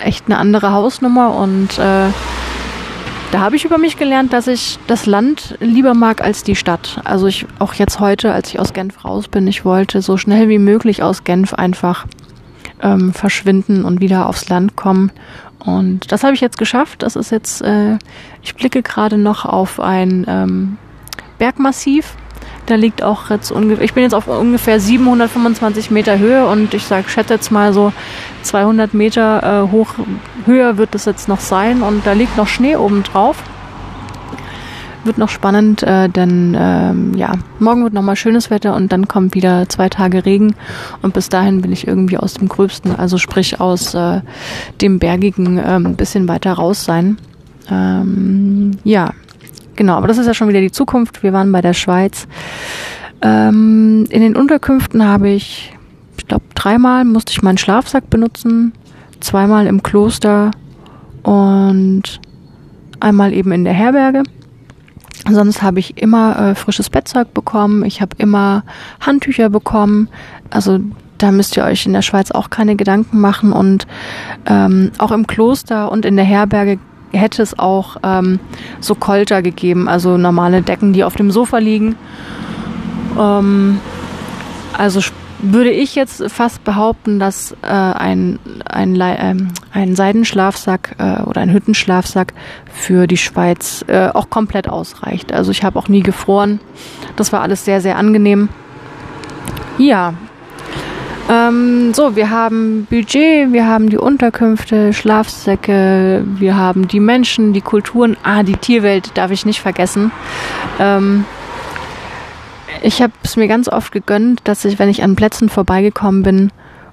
echt 0.03 0.27
eine 0.27 0.39
andere 0.39 0.73
Hausnummer 0.73 1.35
und 1.35 1.79
äh, 1.79 2.09
da 3.33 3.41
habe 3.41 3.57
ich 3.57 3.65
über 3.65 3.79
mich 3.79 3.97
gelernt, 3.97 4.33
dass 4.33 4.47
ich 4.47 4.79
das 4.87 5.07
Land 5.07 5.57
lieber 5.61 5.95
mag 5.95 6.23
als 6.23 6.45
die 6.45 6.55
Stadt. 6.55 7.01
Also 7.05 7.27
ich 7.27 7.47
auch 7.59 7.75
jetzt 7.75 7.99
heute, 7.99 8.33
als 8.33 8.51
ich 8.51 8.61
aus 8.61 8.73
Genf 8.73 9.05
raus 9.05 9.27
bin, 9.27 9.47
ich 9.49 9.65
wollte 9.65 10.03
so 10.03 10.17
schnell 10.17 10.49
wie 10.49 10.61
möglich 10.61 11.03
aus 11.03 11.25
Genf 11.25 11.53
einfach 11.53 12.07
ähm, 12.81 13.13
verschwinden 13.13 13.85
und 13.85 14.01
wieder 14.01 14.29
aufs 14.29 14.49
Land 14.49 14.77
kommen. 14.77 15.11
Und 15.59 16.13
das 16.13 16.23
habe 16.23 16.35
ich 16.35 16.41
jetzt 16.41 16.59
geschafft. 16.59 17.03
Das 17.03 17.17
ist 17.17 17.33
jetzt, 17.33 17.61
äh, 17.63 17.99
ich 18.43 18.55
blicke 18.55 18.83
gerade 18.83 19.19
noch 19.19 19.45
auf 19.45 19.81
ein 19.81 20.25
ähm, 20.29 20.79
Bergmassiv 21.39 22.15
da 22.67 22.75
liegt 22.75 23.03
auch 23.03 23.31
jetzt 23.31 23.51
ungefähr, 23.51 23.85
ich 23.85 23.95
bin 23.95 24.03
jetzt 24.03 24.15
auf 24.15 24.27
ungefähr 24.29 24.81
725 24.81 25.91
Meter 25.91 26.19
Höhe 26.19 26.47
und 26.47 26.75
ich 26.75 26.85
sag, 26.85 27.09
schätze 27.09 27.35
jetzt 27.35 27.51
mal 27.51 27.73
so 27.73 27.93
200 28.43 28.95
Meter 28.95 29.65
äh, 29.67 29.71
hoch, 29.71 29.95
höher 30.47 30.79
wird 30.79 30.95
es 30.95 31.05
jetzt 31.05 31.29
noch 31.29 31.41
sein 31.41 31.83
und 31.83 32.07
da 32.07 32.13
liegt 32.13 32.37
noch 32.37 32.49
Schnee 32.49 32.77
oben 32.77 33.03
drauf. 33.03 33.43
Wird 35.05 35.19
noch 35.19 35.29
spannend, 35.29 35.83
äh, 35.83 36.09
denn 36.09 36.57
ähm, 36.59 37.13
ja, 37.15 37.33
morgen 37.59 37.85
wird 37.85 37.93
nochmal 37.93 38.17
schönes 38.17 38.49
Wetter 38.49 38.75
und 38.75 38.91
dann 38.91 39.07
kommt 39.07 39.35
wieder 39.35 39.69
zwei 39.69 39.91
Tage 39.91 40.25
Regen 40.25 40.55
und 41.03 41.13
bis 41.13 41.29
dahin 41.29 41.63
will 41.63 41.73
ich 41.73 41.87
irgendwie 41.87 42.17
aus 42.17 42.35
dem 42.35 42.49
Gröbsten, 42.49 42.97
also 42.97 43.19
sprich 43.19 43.61
aus 43.61 43.93
äh, 43.93 44.23
dem 44.81 44.99
Bergigen 44.99 45.59
ein 45.59 45.97
bisschen 45.97 46.27
weiter 46.27 46.55
raus 46.55 46.85
sein. 46.85 47.19
Ähm, 47.71 48.73
ja, 48.85 49.13
Genau, 49.77 49.95
aber 49.95 50.07
das 50.07 50.19
ist 50.19 50.27
ja 50.27 50.35
schon 50.35 50.49
wieder 50.49 50.61
die 50.61 50.73
Zukunft. 50.73 51.23
Wir 51.23 51.33
waren 51.33 51.51
bei 51.51 51.61
der 51.61 51.75
Schweiz. 51.75 52.27
Ähm, 53.23 54.07
in 54.11 54.21
den 54.21 54.37
Unterkünften 54.37 55.07
habe 55.07 55.31
ich, 55.31 55.73
ich 56.19 56.27
glaube, 56.27 56.45
dreimal 56.55 57.05
musste 57.05 57.33
ich 57.33 57.43
meinen 57.43 57.59
Schlafsack 57.59 58.11
benutzen, 58.11 58.73
zweimal 59.21 59.67
im 59.67 59.83
Kloster 59.83 60.51
und 61.23 62.21
einmal 63.01 63.33
eben 63.33 63.53
in 63.53 63.65
der 63.65 63.73
Herberge. 63.73 64.23
Sonst 65.31 65.63
habe 65.63 65.81
ich 65.81 66.01
immer 66.01 66.39
äh, 66.39 66.55
frisches 66.55 66.91
Bettzeug 66.91 67.33
bekommen. 67.33 67.85
Ich 67.85 68.03
habe 68.03 68.15
immer 68.19 68.63
Handtücher 69.01 69.49
bekommen. 69.49 70.09
Also 70.51 70.81
da 71.17 71.33
müsst 71.33 71.57
ihr 71.57 71.65
euch 71.65 71.87
in 71.87 71.95
der 71.95 72.03
Schweiz 72.03 72.31
auch 72.31 72.51
keine 72.51 72.77
Gedanken 72.77 73.21
machen. 73.21 73.53
Und 73.53 73.87
ähm, 74.47 74.93
auch 74.99 75.13
im 75.13 75.27
Kloster 75.27 75.91
und 75.91 76.05
in 76.05 76.17
der 76.17 76.27
Herberge 76.27 76.79
hätte 77.15 77.43
es 77.43 77.59
auch 77.59 77.97
ähm, 78.03 78.41
so 78.81 78.95
Kolter 78.95 79.43
gegeben, 79.43 79.89
also 79.89 80.17
normale 80.17 80.63
Decken, 80.63 80.93
die 80.93 81.05
auf 81.05 81.17
dem 81.17 81.31
Sofa 81.31 81.59
liegen. 81.59 81.97
Ähm, 83.19 83.81
also 84.77 85.01
würde 85.41 85.71
ich 85.71 85.95
jetzt 85.95 86.31
fast 86.31 86.65
behaupten, 86.65 87.19
dass 87.19 87.53
äh, 87.63 87.67
ein, 87.67 88.39
ein, 88.65 88.99
äh, 89.01 89.35
ein 89.73 89.97
Seidenschlafsack 89.97 90.97
äh, 90.99 91.23
oder 91.23 91.43
ein 91.43 91.53
Hüttenschlafsack 91.53 92.33
für 92.73 93.07
die 93.07 93.17
Schweiz 93.17 93.85
äh, 93.89 94.09
auch 94.09 94.31
komplett 94.31 94.69
ausreicht. 94.69 95.33
Also 95.33 95.51
ich 95.51 95.63
habe 95.63 95.79
auch 95.79 95.89
nie 95.89 96.03
gefroren. 96.03 96.61
Das 97.17 97.33
war 97.33 97.43
alles 97.43 97.65
sehr, 97.65 97.81
sehr 97.81 97.97
angenehm. 97.97 98.49
Ja, 99.77 100.15
ähm, 101.29 101.95
so, 101.95 102.17
wir 102.17 102.31
haben 102.31 102.87
Budget, 102.91 103.53
wir 103.53 103.67
haben 103.67 103.89
die 103.89 103.97
Unterkünfte, 103.97 104.93
Schlafsäcke, 104.93 106.25
wir 106.39 106.57
haben 106.57 106.87
die 106.89 107.01
Menschen, 107.01 107.53
die 107.53 107.63
Kulturen. 107.63 108.17
Ah, 108.23 108.43
die 108.43 108.57
Tierwelt 108.57 109.17
darf 109.17 109.31
ich 109.31 109.47
nicht 109.47 109.61
vergessen. 109.61 110.13
Ähm, 110.79 111.25
ich 112.83 113.01
habe 113.01 113.13
es 113.23 113.37
mir 113.37 113.49
ganz 113.49 113.69
oft 113.69 113.93
gegönnt, 113.93 114.43
dass 114.45 114.65
ich, 114.65 114.79
wenn 114.79 114.91
ich 114.91 115.03
an 115.03 115.17
Plätzen 115.17 115.49
vorbeigekommen 115.49 116.23
bin 116.23 116.51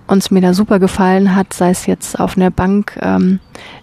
und 0.07 0.19
es 0.19 0.31
mir 0.31 0.41
da 0.41 0.53
super 0.53 0.79
gefallen 0.79 1.35
hat, 1.35 1.53
sei 1.53 1.71
es 1.71 1.85
jetzt 1.85 2.19
auf 2.19 2.37
einer 2.37 2.51
Bank, 2.51 2.97
ähm, 3.01 3.39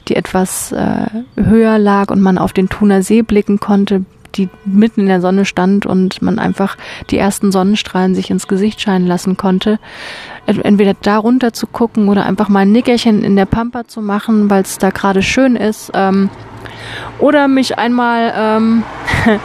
die 0.08 0.16
etwas 0.16 0.72
äh, 0.72 1.06
höher 1.36 1.78
lag 1.78 2.10
und 2.10 2.22
man 2.22 2.38
auf 2.38 2.54
den 2.54 2.70
Thuner 2.70 3.02
See 3.02 3.20
blicken 3.20 3.60
konnte, 3.60 4.04
die 4.34 4.48
mitten 4.64 5.02
in 5.02 5.06
der 5.06 5.20
Sonne 5.20 5.44
stand 5.44 5.86
und 5.86 6.22
man 6.22 6.38
einfach 6.38 6.76
die 7.10 7.18
ersten 7.18 7.52
Sonnenstrahlen 7.52 8.14
sich 8.14 8.30
ins 8.30 8.48
Gesicht 8.48 8.80
scheinen 8.80 9.06
lassen 9.06 9.36
konnte. 9.36 9.78
Entweder 10.46 10.94
da 11.00 11.18
runter 11.18 11.52
zu 11.52 11.66
gucken 11.66 12.08
oder 12.08 12.24
einfach 12.24 12.48
mal 12.48 12.60
ein 12.60 12.72
Nickerchen 12.72 13.22
in 13.22 13.36
der 13.36 13.46
Pampa 13.46 13.86
zu 13.86 14.00
machen, 14.00 14.50
weil 14.50 14.62
es 14.62 14.78
da 14.78 14.90
gerade 14.90 15.22
schön 15.22 15.56
ist. 15.56 15.90
Ähm, 15.94 16.30
oder 17.18 17.48
mich 17.48 17.78
einmal 17.78 18.32
ähm, 18.36 18.84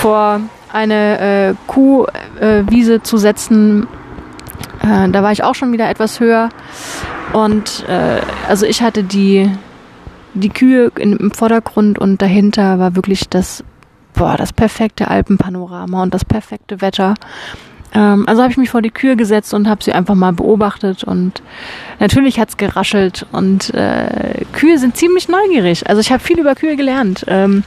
vor 0.00 0.40
eine 0.72 1.18
äh, 1.20 1.54
Kuhwiese 1.66 2.94
äh, 2.94 3.02
zu 3.02 3.16
setzen. 3.16 3.86
Äh, 4.82 5.08
da 5.10 5.22
war 5.22 5.32
ich 5.32 5.44
auch 5.44 5.54
schon 5.54 5.72
wieder 5.72 5.88
etwas 5.88 6.20
höher. 6.20 6.48
Und 7.32 7.84
äh, 7.88 8.20
also 8.48 8.66
ich 8.66 8.82
hatte 8.82 9.04
die, 9.04 9.50
die 10.34 10.48
Kühe 10.48 10.90
im 10.96 11.30
Vordergrund 11.30 11.98
und 11.98 12.20
dahinter 12.20 12.78
war 12.78 12.96
wirklich 12.96 13.28
das 13.28 13.64
boah, 14.14 14.36
das 14.36 14.52
perfekte 14.52 15.08
Alpenpanorama 15.08 16.02
und 16.02 16.14
das 16.14 16.24
perfekte 16.24 16.80
Wetter. 16.80 17.14
Ähm, 17.94 18.24
also 18.26 18.42
habe 18.42 18.50
ich 18.50 18.58
mich 18.58 18.70
vor 18.70 18.82
die 18.82 18.90
Kühe 18.90 19.16
gesetzt 19.16 19.54
und 19.54 19.68
habe 19.68 19.82
sie 19.82 19.92
einfach 19.92 20.14
mal 20.14 20.32
beobachtet 20.32 21.04
und 21.04 21.42
natürlich 22.00 22.38
hat's 22.38 22.56
geraschelt 22.56 23.26
und 23.32 23.72
äh, 23.74 24.44
Kühe 24.52 24.78
sind 24.78 24.96
ziemlich 24.96 25.28
neugierig. 25.28 25.88
Also 25.88 26.00
ich 26.00 26.10
habe 26.10 26.22
viel 26.22 26.38
über 26.38 26.54
Kühe 26.54 26.76
gelernt. 26.76 27.24
Ähm, 27.28 27.62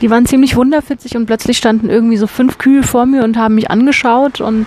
die 0.00 0.10
waren 0.10 0.26
ziemlich 0.26 0.56
wunderfitzig 0.56 1.16
und 1.16 1.26
plötzlich 1.26 1.58
standen 1.58 1.88
irgendwie 1.88 2.16
so 2.16 2.26
fünf 2.26 2.58
Kühe 2.58 2.82
vor 2.82 3.06
mir 3.06 3.22
und 3.22 3.36
haben 3.36 3.54
mich 3.54 3.70
angeschaut 3.70 4.40
und 4.40 4.66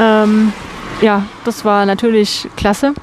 ähm, 0.00 0.52
ja, 1.00 1.22
das 1.44 1.64
war 1.64 1.86
natürlich 1.86 2.48
klasse. 2.56 2.94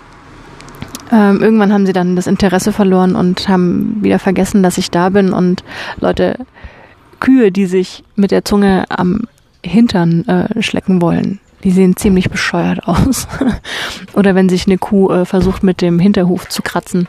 Ähm, 1.10 1.42
irgendwann 1.42 1.72
haben 1.72 1.86
sie 1.86 1.94
dann 1.94 2.16
das 2.16 2.28
Interesse 2.28 2.74
verloren 2.74 3.16
und 3.16 3.48
haben 3.48 3.98
wieder 4.02 4.20
vergessen, 4.20 4.64
dass 4.64 4.78
ich 4.78 4.92
da 4.92 5.10
bin 5.10 5.32
und 5.32 5.64
Leute, 6.00 6.38
Kühe, 7.22 7.54
die 7.54 7.66
sich 7.66 8.04
mit 8.18 8.32
der 8.32 8.44
Zunge 8.44 8.84
am 8.90 9.22
Hintern 9.64 10.28
äh, 10.28 10.62
schlecken 10.62 11.02
wollen. 11.02 11.40
Die 11.64 11.72
sehen 11.72 11.96
ziemlich 11.96 12.30
bescheuert 12.30 12.84
aus. 12.88 13.28
Oder 14.14 14.36
wenn 14.36 14.50
sich 14.50 14.68
eine 14.68 14.78
Kuh 14.78 15.10
äh, 15.10 15.26
versucht, 15.26 15.64
mit 15.64 15.82
dem 15.82 16.00
Hinterhuf 16.00 16.50
zu 16.50 16.62
kratzen. 16.62 17.08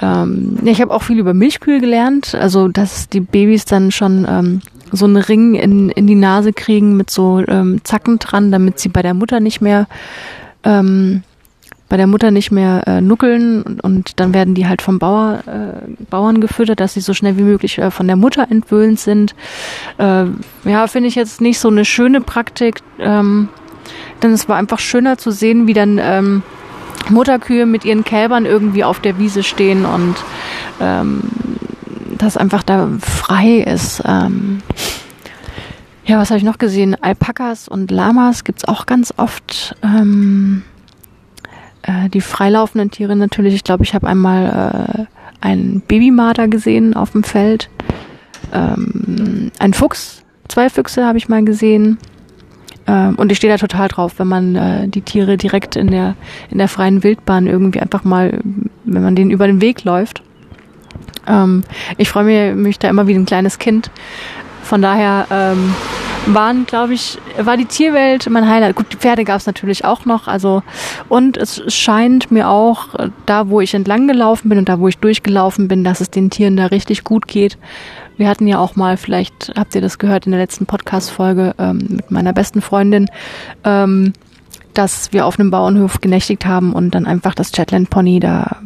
Ähm, 0.00 0.58
ich 0.64 0.80
habe 0.80 0.94
auch 0.94 1.02
viel 1.02 1.18
über 1.18 1.34
Milchkühe 1.34 1.80
gelernt. 1.80 2.34
Also, 2.34 2.68
dass 2.68 3.10
die 3.10 3.20
Babys 3.20 3.66
dann 3.66 3.90
schon 3.90 4.26
ähm, 4.26 4.62
so 4.92 5.04
einen 5.04 5.16
Ring 5.16 5.54
in, 5.54 5.90
in 5.90 6.06
die 6.06 6.14
Nase 6.14 6.52
kriegen 6.52 6.96
mit 6.96 7.10
so 7.10 7.42
ähm, 7.46 7.80
Zacken 7.84 8.18
dran, 8.18 8.50
damit 8.50 8.78
sie 8.78 8.88
bei 8.88 9.02
der 9.02 9.14
Mutter 9.14 9.40
nicht 9.40 9.60
mehr 9.60 9.86
ähm, 10.64 11.22
bei 11.90 11.96
der 11.96 12.06
Mutter 12.06 12.30
nicht 12.30 12.52
mehr 12.52 12.86
äh, 12.86 13.00
nuckeln 13.00 13.62
und, 13.62 13.84
und, 13.84 14.20
dann 14.20 14.32
werden 14.32 14.54
die 14.54 14.66
halt 14.66 14.80
vom 14.80 14.98
Bauer, 15.00 15.42
äh, 15.46 16.04
Bauern 16.08 16.40
gefüttert, 16.40 16.78
dass 16.78 16.94
sie 16.94 17.00
so 17.00 17.12
schnell 17.12 17.36
wie 17.36 17.42
möglich 17.42 17.78
äh, 17.78 17.90
von 17.90 18.06
der 18.06 18.16
Mutter 18.16 18.46
entwöhnt 18.48 18.98
sind. 19.00 19.34
Äh, 19.98 20.26
ja, 20.64 20.86
finde 20.86 21.08
ich 21.08 21.16
jetzt 21.16 21.40
nicht 21.40 21.58
so 21.58 21.68
eine 21.68 21.84
schöne 21.84 22.20
Praktik, 22.20 22.80
ähm, 23.00 23.48
denn 24.22 24.32
es 24.32 24.48
war 24.48 24.56
einfach 24.56 24.78
schöner 24.78 25.18
zu 25.18 25.32
sehen, 25.32 25.66
wie 25.66 25.74
dann 25.74 25.98
ähm, 26.00 26.42
Mutterkühe 27.08 27.66
mit 27.66 27.84
ihren 27.84 28.04
Kälbern 28.04 28.46
irgendwie 28.46 28.84
auf 28.84 29.00
der 29.00 29.18
Wiese 29.18 29.42
stehen 29.42 29.84
und 29.84 30.14
ähm, 30.80 31.22
das 32.18 32.36
einfach 32.36 32.62
da 32.62 32.88
frei 33.00 33.58
ist. 33.58 34.00
Ähm, 34.06 34.62
ja, 36.04 36.18
was 36.18 36.30
habe 36.30 36.38
ich 36.38 36.44
noch 36.44 36.58
gesehen? 36.58 36.96
Alpakas 37.00 37.66
und 37.66 37.90
Lamas 37.90 38.44
gibt's 38.44 38.64
auch 38.64 38.86
ganz 38.86 39.12
oft. 39.16 39.74
Ähm, 39.82 40.62
äh, 41.82 42.08
die 42.08 42.20
freilaufenden 42.20 42.90
Tiere 42.90 43.16
natürlich. 43.16 43.54
Ich 43.54 43.64
glaube, 43.64 43.84
ich 43.84 43.94
habe 43.94 44.06
einmal 44.06 45.06
äh, 45.08 45.44
einen 45.44 45.80
Babymarder 45.80 46.48
gesehen 46.48 46.94
auf 46.94 47.12
dem 47.12 47.24
Feld. 47.24 47.70
Ähm, 48.52 49.50
ein 49.58 49.74
Fuchs, 49.74 50.22
zwei 50.48 50.68
Füchse 50.68 51.06
habe 51.06 51.18
ich 51.18 51.28
mal 51.28 51.44
gesehen. 51.44 51.98
Ähm, 52.86 53.14
und 53.16 53.30
ich 53.30 53.38
stehe 53.38 53.52
da 53.52 53.58
total 53.58 53.88
drauf, 53.88 54.14
wenn 54.18 54.28
man 54.28 54.56
äh, 54.56 54.88
die 54.88 55.02
Tiere 55.02 55.36
direkt 55.36 55.76
in 55.76 55.88
der, 55.88 56.16
in 56.50 56.58
der 56.58 56.68
freien 56.68 57.02
Wildbahn 57.02 57.46
irgendwie 57.46 57.80
einfach 57.80 58.04
mal, 58.04 58.40
wenn 58.84 59.02
man 59.02 59.14
denen 59.14 59.30
über 59.30 59.46
den 59.46 59.60
Weg 59.60 59.84
läuft. 59.84 60.22
Ähm, 61.26 61.62
ich 61.96 62.08
freue 62.08 62.24
mich, 62.24 62.54
mich 62.54 62.78
da 62.78 62.88
immer 62.88 63.06
wie 63.06 63.14
ein 63.14 63.26
kleines 63.26 63.58
Kind. 63.58 63.90
Von 64.62 64.82
daher 64.82 65.26
ähm, 65.30 65.74
waren, 66.26 66.66
glaube 66.66 66.94
ich, 66.94 67.18
war 67.38 67.56
die 67.56 67.64
Tierwelt 67.64 68.28
mein 68.30 68.48
Highlight. 68.48 68.76
Gut, 68.76 68.86
die 68.92 68.96
Pferde 68.96 69.24
gab 69.24 69.38
es 69.38 69.46
natürlich 69.46 69.84
auch 69.84 70.04
noch. 70.04 70.28
Also 70.28 70.62
und 71.08 71.36
es 71.36 71.62
scheint 71.72 72.30
mir 72.30 72.48
auch, 72.48 72.88
da 73.26 73.48
wo 73.48 73.60
ich 73.60 73.74
entlang 73.74 74.06
gelaufen 74.06 74.48
bin 74.48 74.58
und 74.58 74.68
da 74.68 74.78
wo 74.80 74.88
ich 74.88 74.98
durchgelaufen 74.98 75.68
bin, 75.68 75.84
dass 75.84 76.00
es 76.00 76.10
den 76.10 76.30
Tieren 76.30 76.56
da 76.56 76.66
richtig 76.66 77.04
gut 77.04 77.26
geht. 77.26 77.58
Wir 78.16 78.28
hatten 78.28 78.46
ja 78.46 78.58
auch 78.58 78.76
mal, 78.76 78.96
vielleicht 78.96 79.52
habt 79.56 79.74
ihr 79.74 79.80
das 79.80 79.98
gehört 79.98 80.26
in 80.26 80.32
der 80.32 80.40
letzten 80.40 80.66
Podcast-Folge 80.66 81.54
ähm, 81.58 81.86
mit 81.88 82.10
meiner 82.10 82.34
besten 82.34 82.60
Freundin, 82.60 83.06
ähm, 83.64 84.12
dass 84.74 85.12
wir 85.12 85.24
auf 85.26 85.40
einem 85.40 85.50
Bauernhof 85.50 86.00
genächtigt 86.00 86.44
haben 86.44 86.74
und 86.74 86.94
dann 86.94 87.06
einfach 87.06 87.34
das 87.34 87.50
Shetland 87.54 87.88
Pony 87.88 88.20
da 88.20 88.58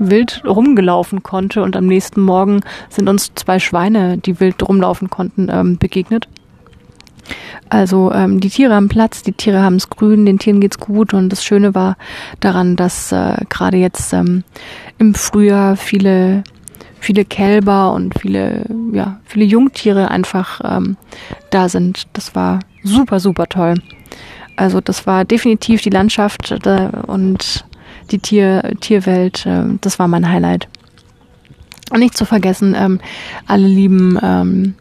wild 0.00 0.42
rumgelaufen 0.44 1.22
konnte 1.22 1.62
und 1.62 1.76
am 1.76 1.86
nächsten 1.86 2.20
Morgen 2.20 2.60
sind 2.88 3.08
uns 3.08 3.32
zwei 3.34 3.60
Schweine, 3.60 4.18
die 4.18 4.40
wild 4.40 4.66
rumlaufen 4.66 5.08
konnten, 5.08 5.48
ähm, 5.50 5.78
begegnet. 5.78 6.26
Also 7.68 8.12
ähm, 8.12 8.40
die 8.40 8.50
Tiere 8.50 8.74
haben 8.74 8.88
Platz, 8.88 9.22
die 9.22 9.32
Tiere 9.32 9.62
haben 9.62 9.76
es 9.76 9.90
grün, 9.90 10.26
den 10.26 10.38
Tieren 10.38 10.60
geht's 10.60 10.78
gut 10.78 11.14
und 11.14 11.28
das 11.30 11.44
Schöne 11.44 11.74
war 11.74 11.96
daran, 12.40 12.76
dass 12.76 13.12
äh, 13.12 13.36
gerade 13.48 13.76
jetzt 13.76 14.12
ähm, 14.12 14.44
im 14.98 15.14
Frühjahr 15.14 15.76
viele 15.76 16.42
viele 17.00 17.24
Kälber 17.24 17.92
und 17.92 18.18
viele, 18.20 18.64
ja, 18.92 19.18
viele 19.24 19.44
Jungtiere 19.44 20.10
einfach 20.10 20.60
ähm, 20.62 20.96
da 21.50 21.68
sind. 21.68 22.04
Das 22.12 22.34
war 22.34 22.60
super, 22.84 23.18
super 23.18 23.46
toll. 23.46 23.74
Also 24.56 24.80
das 24.80 25.06
war 25.06 25.24
definitiv 25.24 25.80
die 25.80 25.90
Landschaft 25.90 26.52
äh, 26.52 26.90
und 27.06 27.64
die 28.10 28.18
Tier, 28.18 28.74
Tierwelt, 28.80 29.46
äh, 29.46 29.64
das 29.80 29.98
war 29.98 30.08
mein 30.08 30.28
Highlight. 30.28 30.68
Und 31.90 32.00
nicht 32.00 32.16
zu 32.16 32.24
vergessen, 32.24 32.76
ähm, 32.78 33.00
alle 33.46 33.66
lieben 33.66 34.18
ähm, 34.22 34.74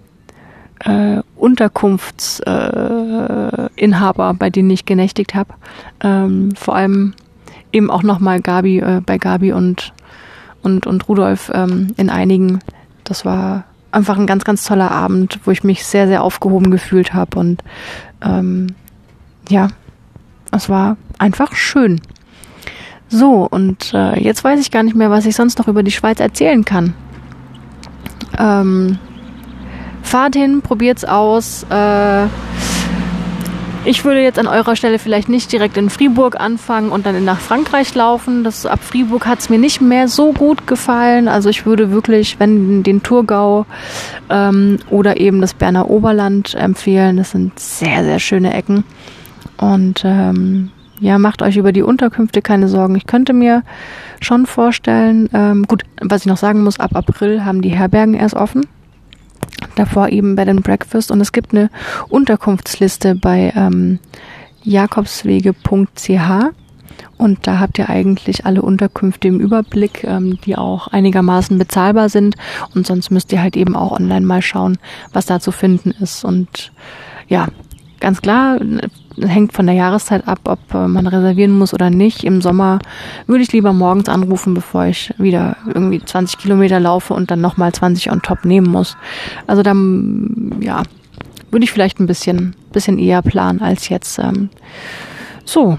äh, 0.79 1.21
Unterkunftsinhaber, 1.35 4.29
äh, 4.29 4.33
bei 4.33 4.49
denen 4.49 4.69
ich 4.69 4.85
genächtigt 4.85 5.35
habe. 5.35 5.53
Ähm, 6.01 6.53
vor 6.55 6.75
allem 6.75 7.13
eben 7.71 7.91
auch 7.91 8.03
nochmal 8.03 8.41
Gabi, 8.41 8.79
äh, 8.79 9.01
bei 9.05 9.17
Gabi 9.17 9.53
und 9.53 9.93
und, 10.61 10.87
und 10.87 11.07
Rudolf 11.07 11.51
ähm, 11.53 11.93
in 11.97 12.09
einigen. 12.09 12.59
Das 13.03 13.25
war 13.25 13.65
einfach 13.91 14.17
ein 14.17 14.27
ganz, 14.27 14.43
ganz 14.43 14.65
toller 14.65 14.91
Abend, 14.91 15.39
wo 15.45 15.51
ich 15.51 15.63
mich 15.63 15.85
sehr, 15.85 16.07
sehr 16.07 16.23
aufgehoben 16.23 16.71
gefühlt 16.71 17.13
habe. 17.13 17.39
Und 17.39 17.63
ähm, 18.21 18.75
ja, 19.49 19.69
es 20.51 20.69
war 20.69 20.97
einfach 21.17 21.53
schön. 21.53 22.01
So, 23.07 23.47
und 23.49 23.93
äh, 23.93 24.21
jetzt 24.21 24.43
weiß 24.43 24.59
ich 24.59 24.69
gar 24.69 24.83
nicht 24.83 24.95
mehr, 24.95 25.09
was 25.09 25.25
ich 25.25 25.35
sonst 25.35 25.57
noch 25.57 25.67
über 25.67 25.81
die 25.81 25.91
Schweiz 25.91 26.19
erzählen 26.19 26.63
kann. 26.63 26.93
Ähm, 28.37 28.99
fahrt 30.03 30.35
hin, 30.35 30.61
probiert's 30.61 31.05
aus. 31.05 31.65
Äh, 31.69 32.27
ich 33.85 34.03
würde 34.03 34.21
jetzt 34.21 34.37
an 34.37 34.47
eurer 34.47 34.75
Stelle 34.75 34.99
vielleicht 34.99 35.29
nicht 35.29 35.51
direkt 35.51 35.77
in 35.77 35.89
Fribourg 35.89 36.39
anfangen 36.39 36.91
und 36.91 37.05
dann 37.05 37.23
nach 37.23 37.39
Frankreich 37.39 37.95
laufen. 37.95 38.43
Das, 38.43 38.65
ab 38.65 38.83
Fribourg 38.83 39.25
hat 39.25 39.39
es 39.39 39.49
mir 39.49 39.57
nicht 39.57 39.81
mehr 39.81 40.07
so 40.07 40.33
gut 40.33 40.67
gefallen. 40.67 41.27
Also 41.27 41.49
ich 41.49 41.65
würde 41.65 41.91
wirklich, 41.91 42.39
wenn 42.39 42.83
den 42.83 43.03
Thurgau 43.03 43.65
ähm, 44.29 44.79
oder 44.89 45.19
eben 45.19 45.39
das 45.39 45.53
Berner 45.53 45.89
Oberland 45.89 46.55
empfehlen. 46.55 47.17
Das 47.17 47.31
sind 47.31 47.57
sehr, 47.57 48.03
sehr 48.03 48.19
schöne 48.19 48.53
Ecken. 48.53 48.83
Und 49.57 50.01
ähm, 50.03 50.71
ja, 50.99 51.17
macht 51.17 51.41
euch 51.41 51.55
über 51.55 51.71
die 51.71 51.83
Unterkünfte 51.83 52.41
keine 52.41 52.67
Sorgen. 52.67 52.95
Ich 52.95 53.07
könnte 53.07 53.31
mir 53.31 53.63
schon 54.19 54.45
vorstellen, 54.45 55.29
ähm, 55.33 55.63
gut, 55.63 55.83
was 56.01 56.21
ich 56.21 56.27
noch 56.27 56.37
sagen 56.37 56.63
muss, 56.63 56.81
ab 56.81 56.91
April 56.95 57.45
haben 57.45 57.61
die 57.61 57.69
Herbergen 57.69 58.13
erst 58.13 58.35
offen 58.35 58.67
davor 59.75 60.09
eben 60.09 60.35
Bed 60.35 60.49
and 60.49 60.63
Breakfast. 60.63 61.11
Und 61.11 61.21
es 61.21 61.31
gibt 61.31 61.53
eine 61.53 61.69
Unterkunftsliste 62.09 63.15
bei 63.15 63.53
ähm, 63.55 63.99
jakobswege.ch 64.63 66.53
und 67.17 67.47
da 67.47 67.59
habt 67.59 67.77
ihr 67.77 67.89
eigentlich 67.89 68.45
alle 68.45 68.61
Unterkünfte 68.61 69.27
im 69.27 69.39
Überblick, 69.39 70.05
ähm, 70.05 70.39
die 70.45 70.57
auch 70.57 70.87
einigermaßen 70.87 71.57
bezahlbar 71.57 72.09
sind. 72.09 72.35
Und 72.73 72.87
sonst 72.87 73.11
müsst 73.11 73.31
ihr 73.33 73.41
halt 73.41 73.57
eben 73.57 73.75
auch 73.75 73.91
online 73.91 74.25
mal 74.25 74.41
schauen, 74.41 74.77
was 75.11 75.25
da 75.25 75.39
zu 75.39 75.51
finden 75.51 75.91
ist. 75.91 76.23
Und 76.23 76.71
ja, 77.27 77.47
ganz 77.99 78.21
klar, 78.21 78.59
hängt 79.25 79.53
von 79.53 79.65
der 79.65 79.75
Jahreszeit 79.75 80.27
ab, 80.27 80.39
ob 80.45 80.73
äh, 80.73 80.87
man 80.87 81.07
reservieren 81.07 81.57
muss 81.57 81.73
oder 81.73 81.89
nicht. 81.89 82.23
Im 82.23 82.41
Sommer 82.41 82.79
würde 83.27 83.43
ich 83.43 83.51
lieber 83.51 83.73
morgens 83.73 84.09
anrufen, 84.09 84.53
bevor 84.53 84.85
ich 84.85 85.13
wieder 85.17 85.57
irgendwie 85.67 86.03
20 86.03 86.37
Kilometer 86.37 86.79
laufe 86.79 87.13
und 87.13 87.31
dann 87.31 87.41
nochmal 87.41 87.71
20 87.71 88.11
on 88.11 88.21
top 88.21 88.45
nehmen 88.45 88.67
muss. 88.67 88.97
Also 89.47 89.63
dann, 89.63 90.55
ja, 90.61 90.83
würde 91.51 91.63
ich 91.63 91.71
vielleicht 91.71 91.99
ein 91.99 92.07
bisschen, 92.07 92.55
bisschen 92.71 92.99
eher 92.99 93.21
planen 93.21 93.61
als 93.61 93.89
jetzt. 93.89 94.19
Ähm. 94.19 94.49
So, 95.45 95.77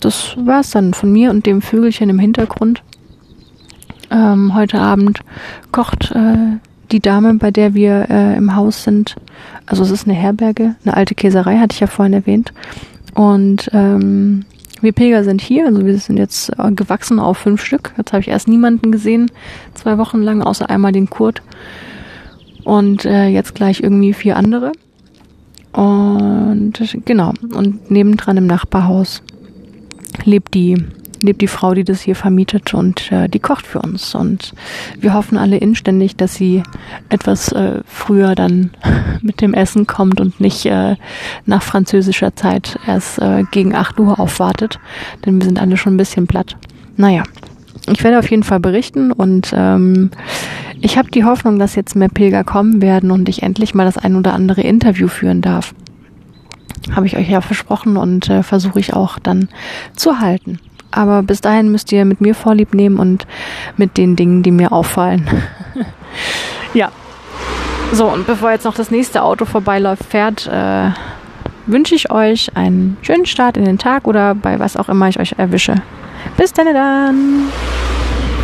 das 0.00 0.36
war's 0.38 0.70
dann 0.70 0.94
von 0.94 1.12
mir 1.12 1.30
und 1.30 1.46
dem 1.46 1.62
Vögelchen 1.62 2.10
im 2.10 2.18
Hintergrund. 2.18 2.82
Ähm, 4.10 4.54
heute 4.54 4.80
Abend 4.80 5.20
kocht 5.72 6.12
äh, 6.12 6.58
die 6.92 7.00
Dame, 7.00 7.34
bei 7.34 7.50
der 7.50 7.74
wir 7.74 8.06
äh, 8.10 8.36
im 8.36 8.54
Haus 8.54 8.84
sind, 8.84 9.16
also 9.66 9.82
es 9.82 9.90
ist 9.90 10.06
eine 10.06 10.16
Herberge, 10.16 10.76
eine 10.84 10.96
alte 10.96 11.14
Käserei, 11.14 11.58
hatte 11.58 11.74
ich 11.74 11.80
ja 11.80 11.86
vorhin 11.86 12.12
erwähnt. 12.12 12.52
Und 13.14 13.70
ähm, 13.72 14.44
wir 14.80 14.92
Pilger 14.92 15.24
sind 15.24 15.40
hier, 15.40 15.66
also 15.66 15.84
wir 15.84 15.98
sind 15.98 16.18
jetzt 16.18 16.50
äh, 16.58 16.70
gewachsen 16.72 17.18
auf 17.18 17.38
fünf 17.38 17.64
Stück. 17.64 17.92
Jetzt 17.96 18.12
habe 18.12 18.20
ich 18.20 18.28
erst 18.28 18.48
niemanden 18.48 18.92
gesehen, 18.92 19.30
zwei 19.74 19.98
Wochen 19.98 20.20
lang, 20.20 20.42
außer 20.42 20.68
einmal 20.68 20.92
den 20.92 21.08
Kurt. 21.08 21.42
Und 22.64 23.04
äh, 23.04 23.28
jetzt 23.28 23.54
gleich 23.54 23.82
irgendwie 23.82 24.12
vier 24.12 24.36
andere. 24.36 24.72
Und 25.72 26.72
genau, 27.04 27.32
und 27.54 27.90
nebendran 27.90 28.36
im 28.36 28.46
Nachbarhaus 28.46 29.22
lebt 30.24 30.54
die 30.54 30.76
lebt 31.20 31.40
die 31.40 31.46
Frau, 31.46 31.74
die 31.74 31.84
das 31.84 32.00
hier 32.00 32.16
vermietet 32.16 32.74
und 32.74 33.10
äh, 33.12 33.28
die 33.28 33.38
kocht 33.38 33.66
für 33.66 33.80
uns. 33.80 34.14
Und 34.14 34.52
wir 34.98 35.14
hoffen 35.14 35.38
alle 35.38 35.56
inständig, 35.58 36.16
dass 36.16 36.34
sie 36.34 36.62
etwas 37.08 37.52
äh, 37.52 37.80
früher 37.86 38.34
dann 38.34 38.70
mit 39.22 39.40
dem 39.40 39.54
Essen 39.54 39.86
kommt 39.86 40.20
und 40.20 40.40
nicht 40.40 40.66
äh, 40.66 40.96
nach 41.44 41.62
französischer 41.62 42.34
Zeit 42.36 42.78
erst 42.86 43.18
äh, 43.20 43.44
gegen 43.50 43.74
8 43.74 43.98
Uhr 44.00 44.20
aufwartet. 44.20 44.78
Denn 45.24 45.40
wir 45.40 45.46
sind 45.46 45.60
alle 45.60 45.76
schon 45.76 45.94
ein 45.94 45.98
bisschen 45.98 46.26
platt. 46.26 46.56
Naja, 46.96 47.24
ich 47.92 48.02
werde 48.02 48.18
auf 48.18 48.30
jeden 48.30 48.42
Fall 48.42 48.60
berichten 48.60 49.12
und 49.12 49.52
ähm, 49.56 50.10
ich 50.80 50.98
habe 50.98 51.10
die 51.10 51.24
Hoffnung, 51.24 51.58
dass 51.58 51.74
jetzt 51.74 51.94
mehr 51.94 52.08
Pilger 52.08 52.44
kommen 52.44 52.82
werden 52.82 53.10
und 53.10 53.28
ich 53.28 53.42
endlich 53.42 53.74
mal 53.74 53.84
das 53.84 53.98
ein 53.98 54.16
oder 54.16 54.34
andere 54.34 54.62
Interview 54.62 55.08
führen 55.08 55.40
darf. 55.40 55.74
Habe 56.92 57.06
ich 57.06 57.16
euch 57.16 57.28
ja 57.28 57.40
versprochen 57.40 57.96
und 57.96 58.28
äh, 58.28 58.42
versuche 58.42 58.78
ich 58.78 58.94
auch 58.94 59.18
dann 59.18 59.48
zu 59.94 60.20
halten. 60.20 60.58
Aber 60.90 61.22
bis 61.22 61.40
dahin 61.40 61.70
müsst 61.70 61.92
ihr 61.92 62.04
mit 62.04 62.20
mir 62.20 62.34
Vorlieb 62.34 62.74
nehmen 62.74 62.98
und 62.98 63.26
mit 63.76 63.96
den 63.96 64.16
Dingen, 64.16 64.42
die 64.42 64.50
mir 64.50 64.72
auffallen. 64.72 65.28
ja. 66.74 66.90
So, 67.92 68.06
und 68.06 68.26
bevor 68.26 68.50
jetzt 68.50 68.64
noch 68.64 68.74
das 68.74 68.90
nächste 68.90 69.22
Auto 69.22 69.44
vorbeiläuft, 69.44 70.04
fährt, 70.04 70.46
äh, 70.46 70.90
wünsche 71.66 71.94
ich 71.94 72.10
euch 72.10 72.56
einen 72.56 72.96
schönen 73.02 73.26
Start 73.26 73.56
in 73.56 73.64
den 73.64 73.78
Tag 73.78 74.06
oder 74.06 74.34
bei 74.34 74.58
was 74.58 74.76
auch 74.76 74.88
immer 74.88 75.08
ich 75.08 75.20
euch 75.20 75.34
erwische. 75.36 75.76
Bis 76.36 76.52
dann 76.52 76.72
dann. 76.72 77.48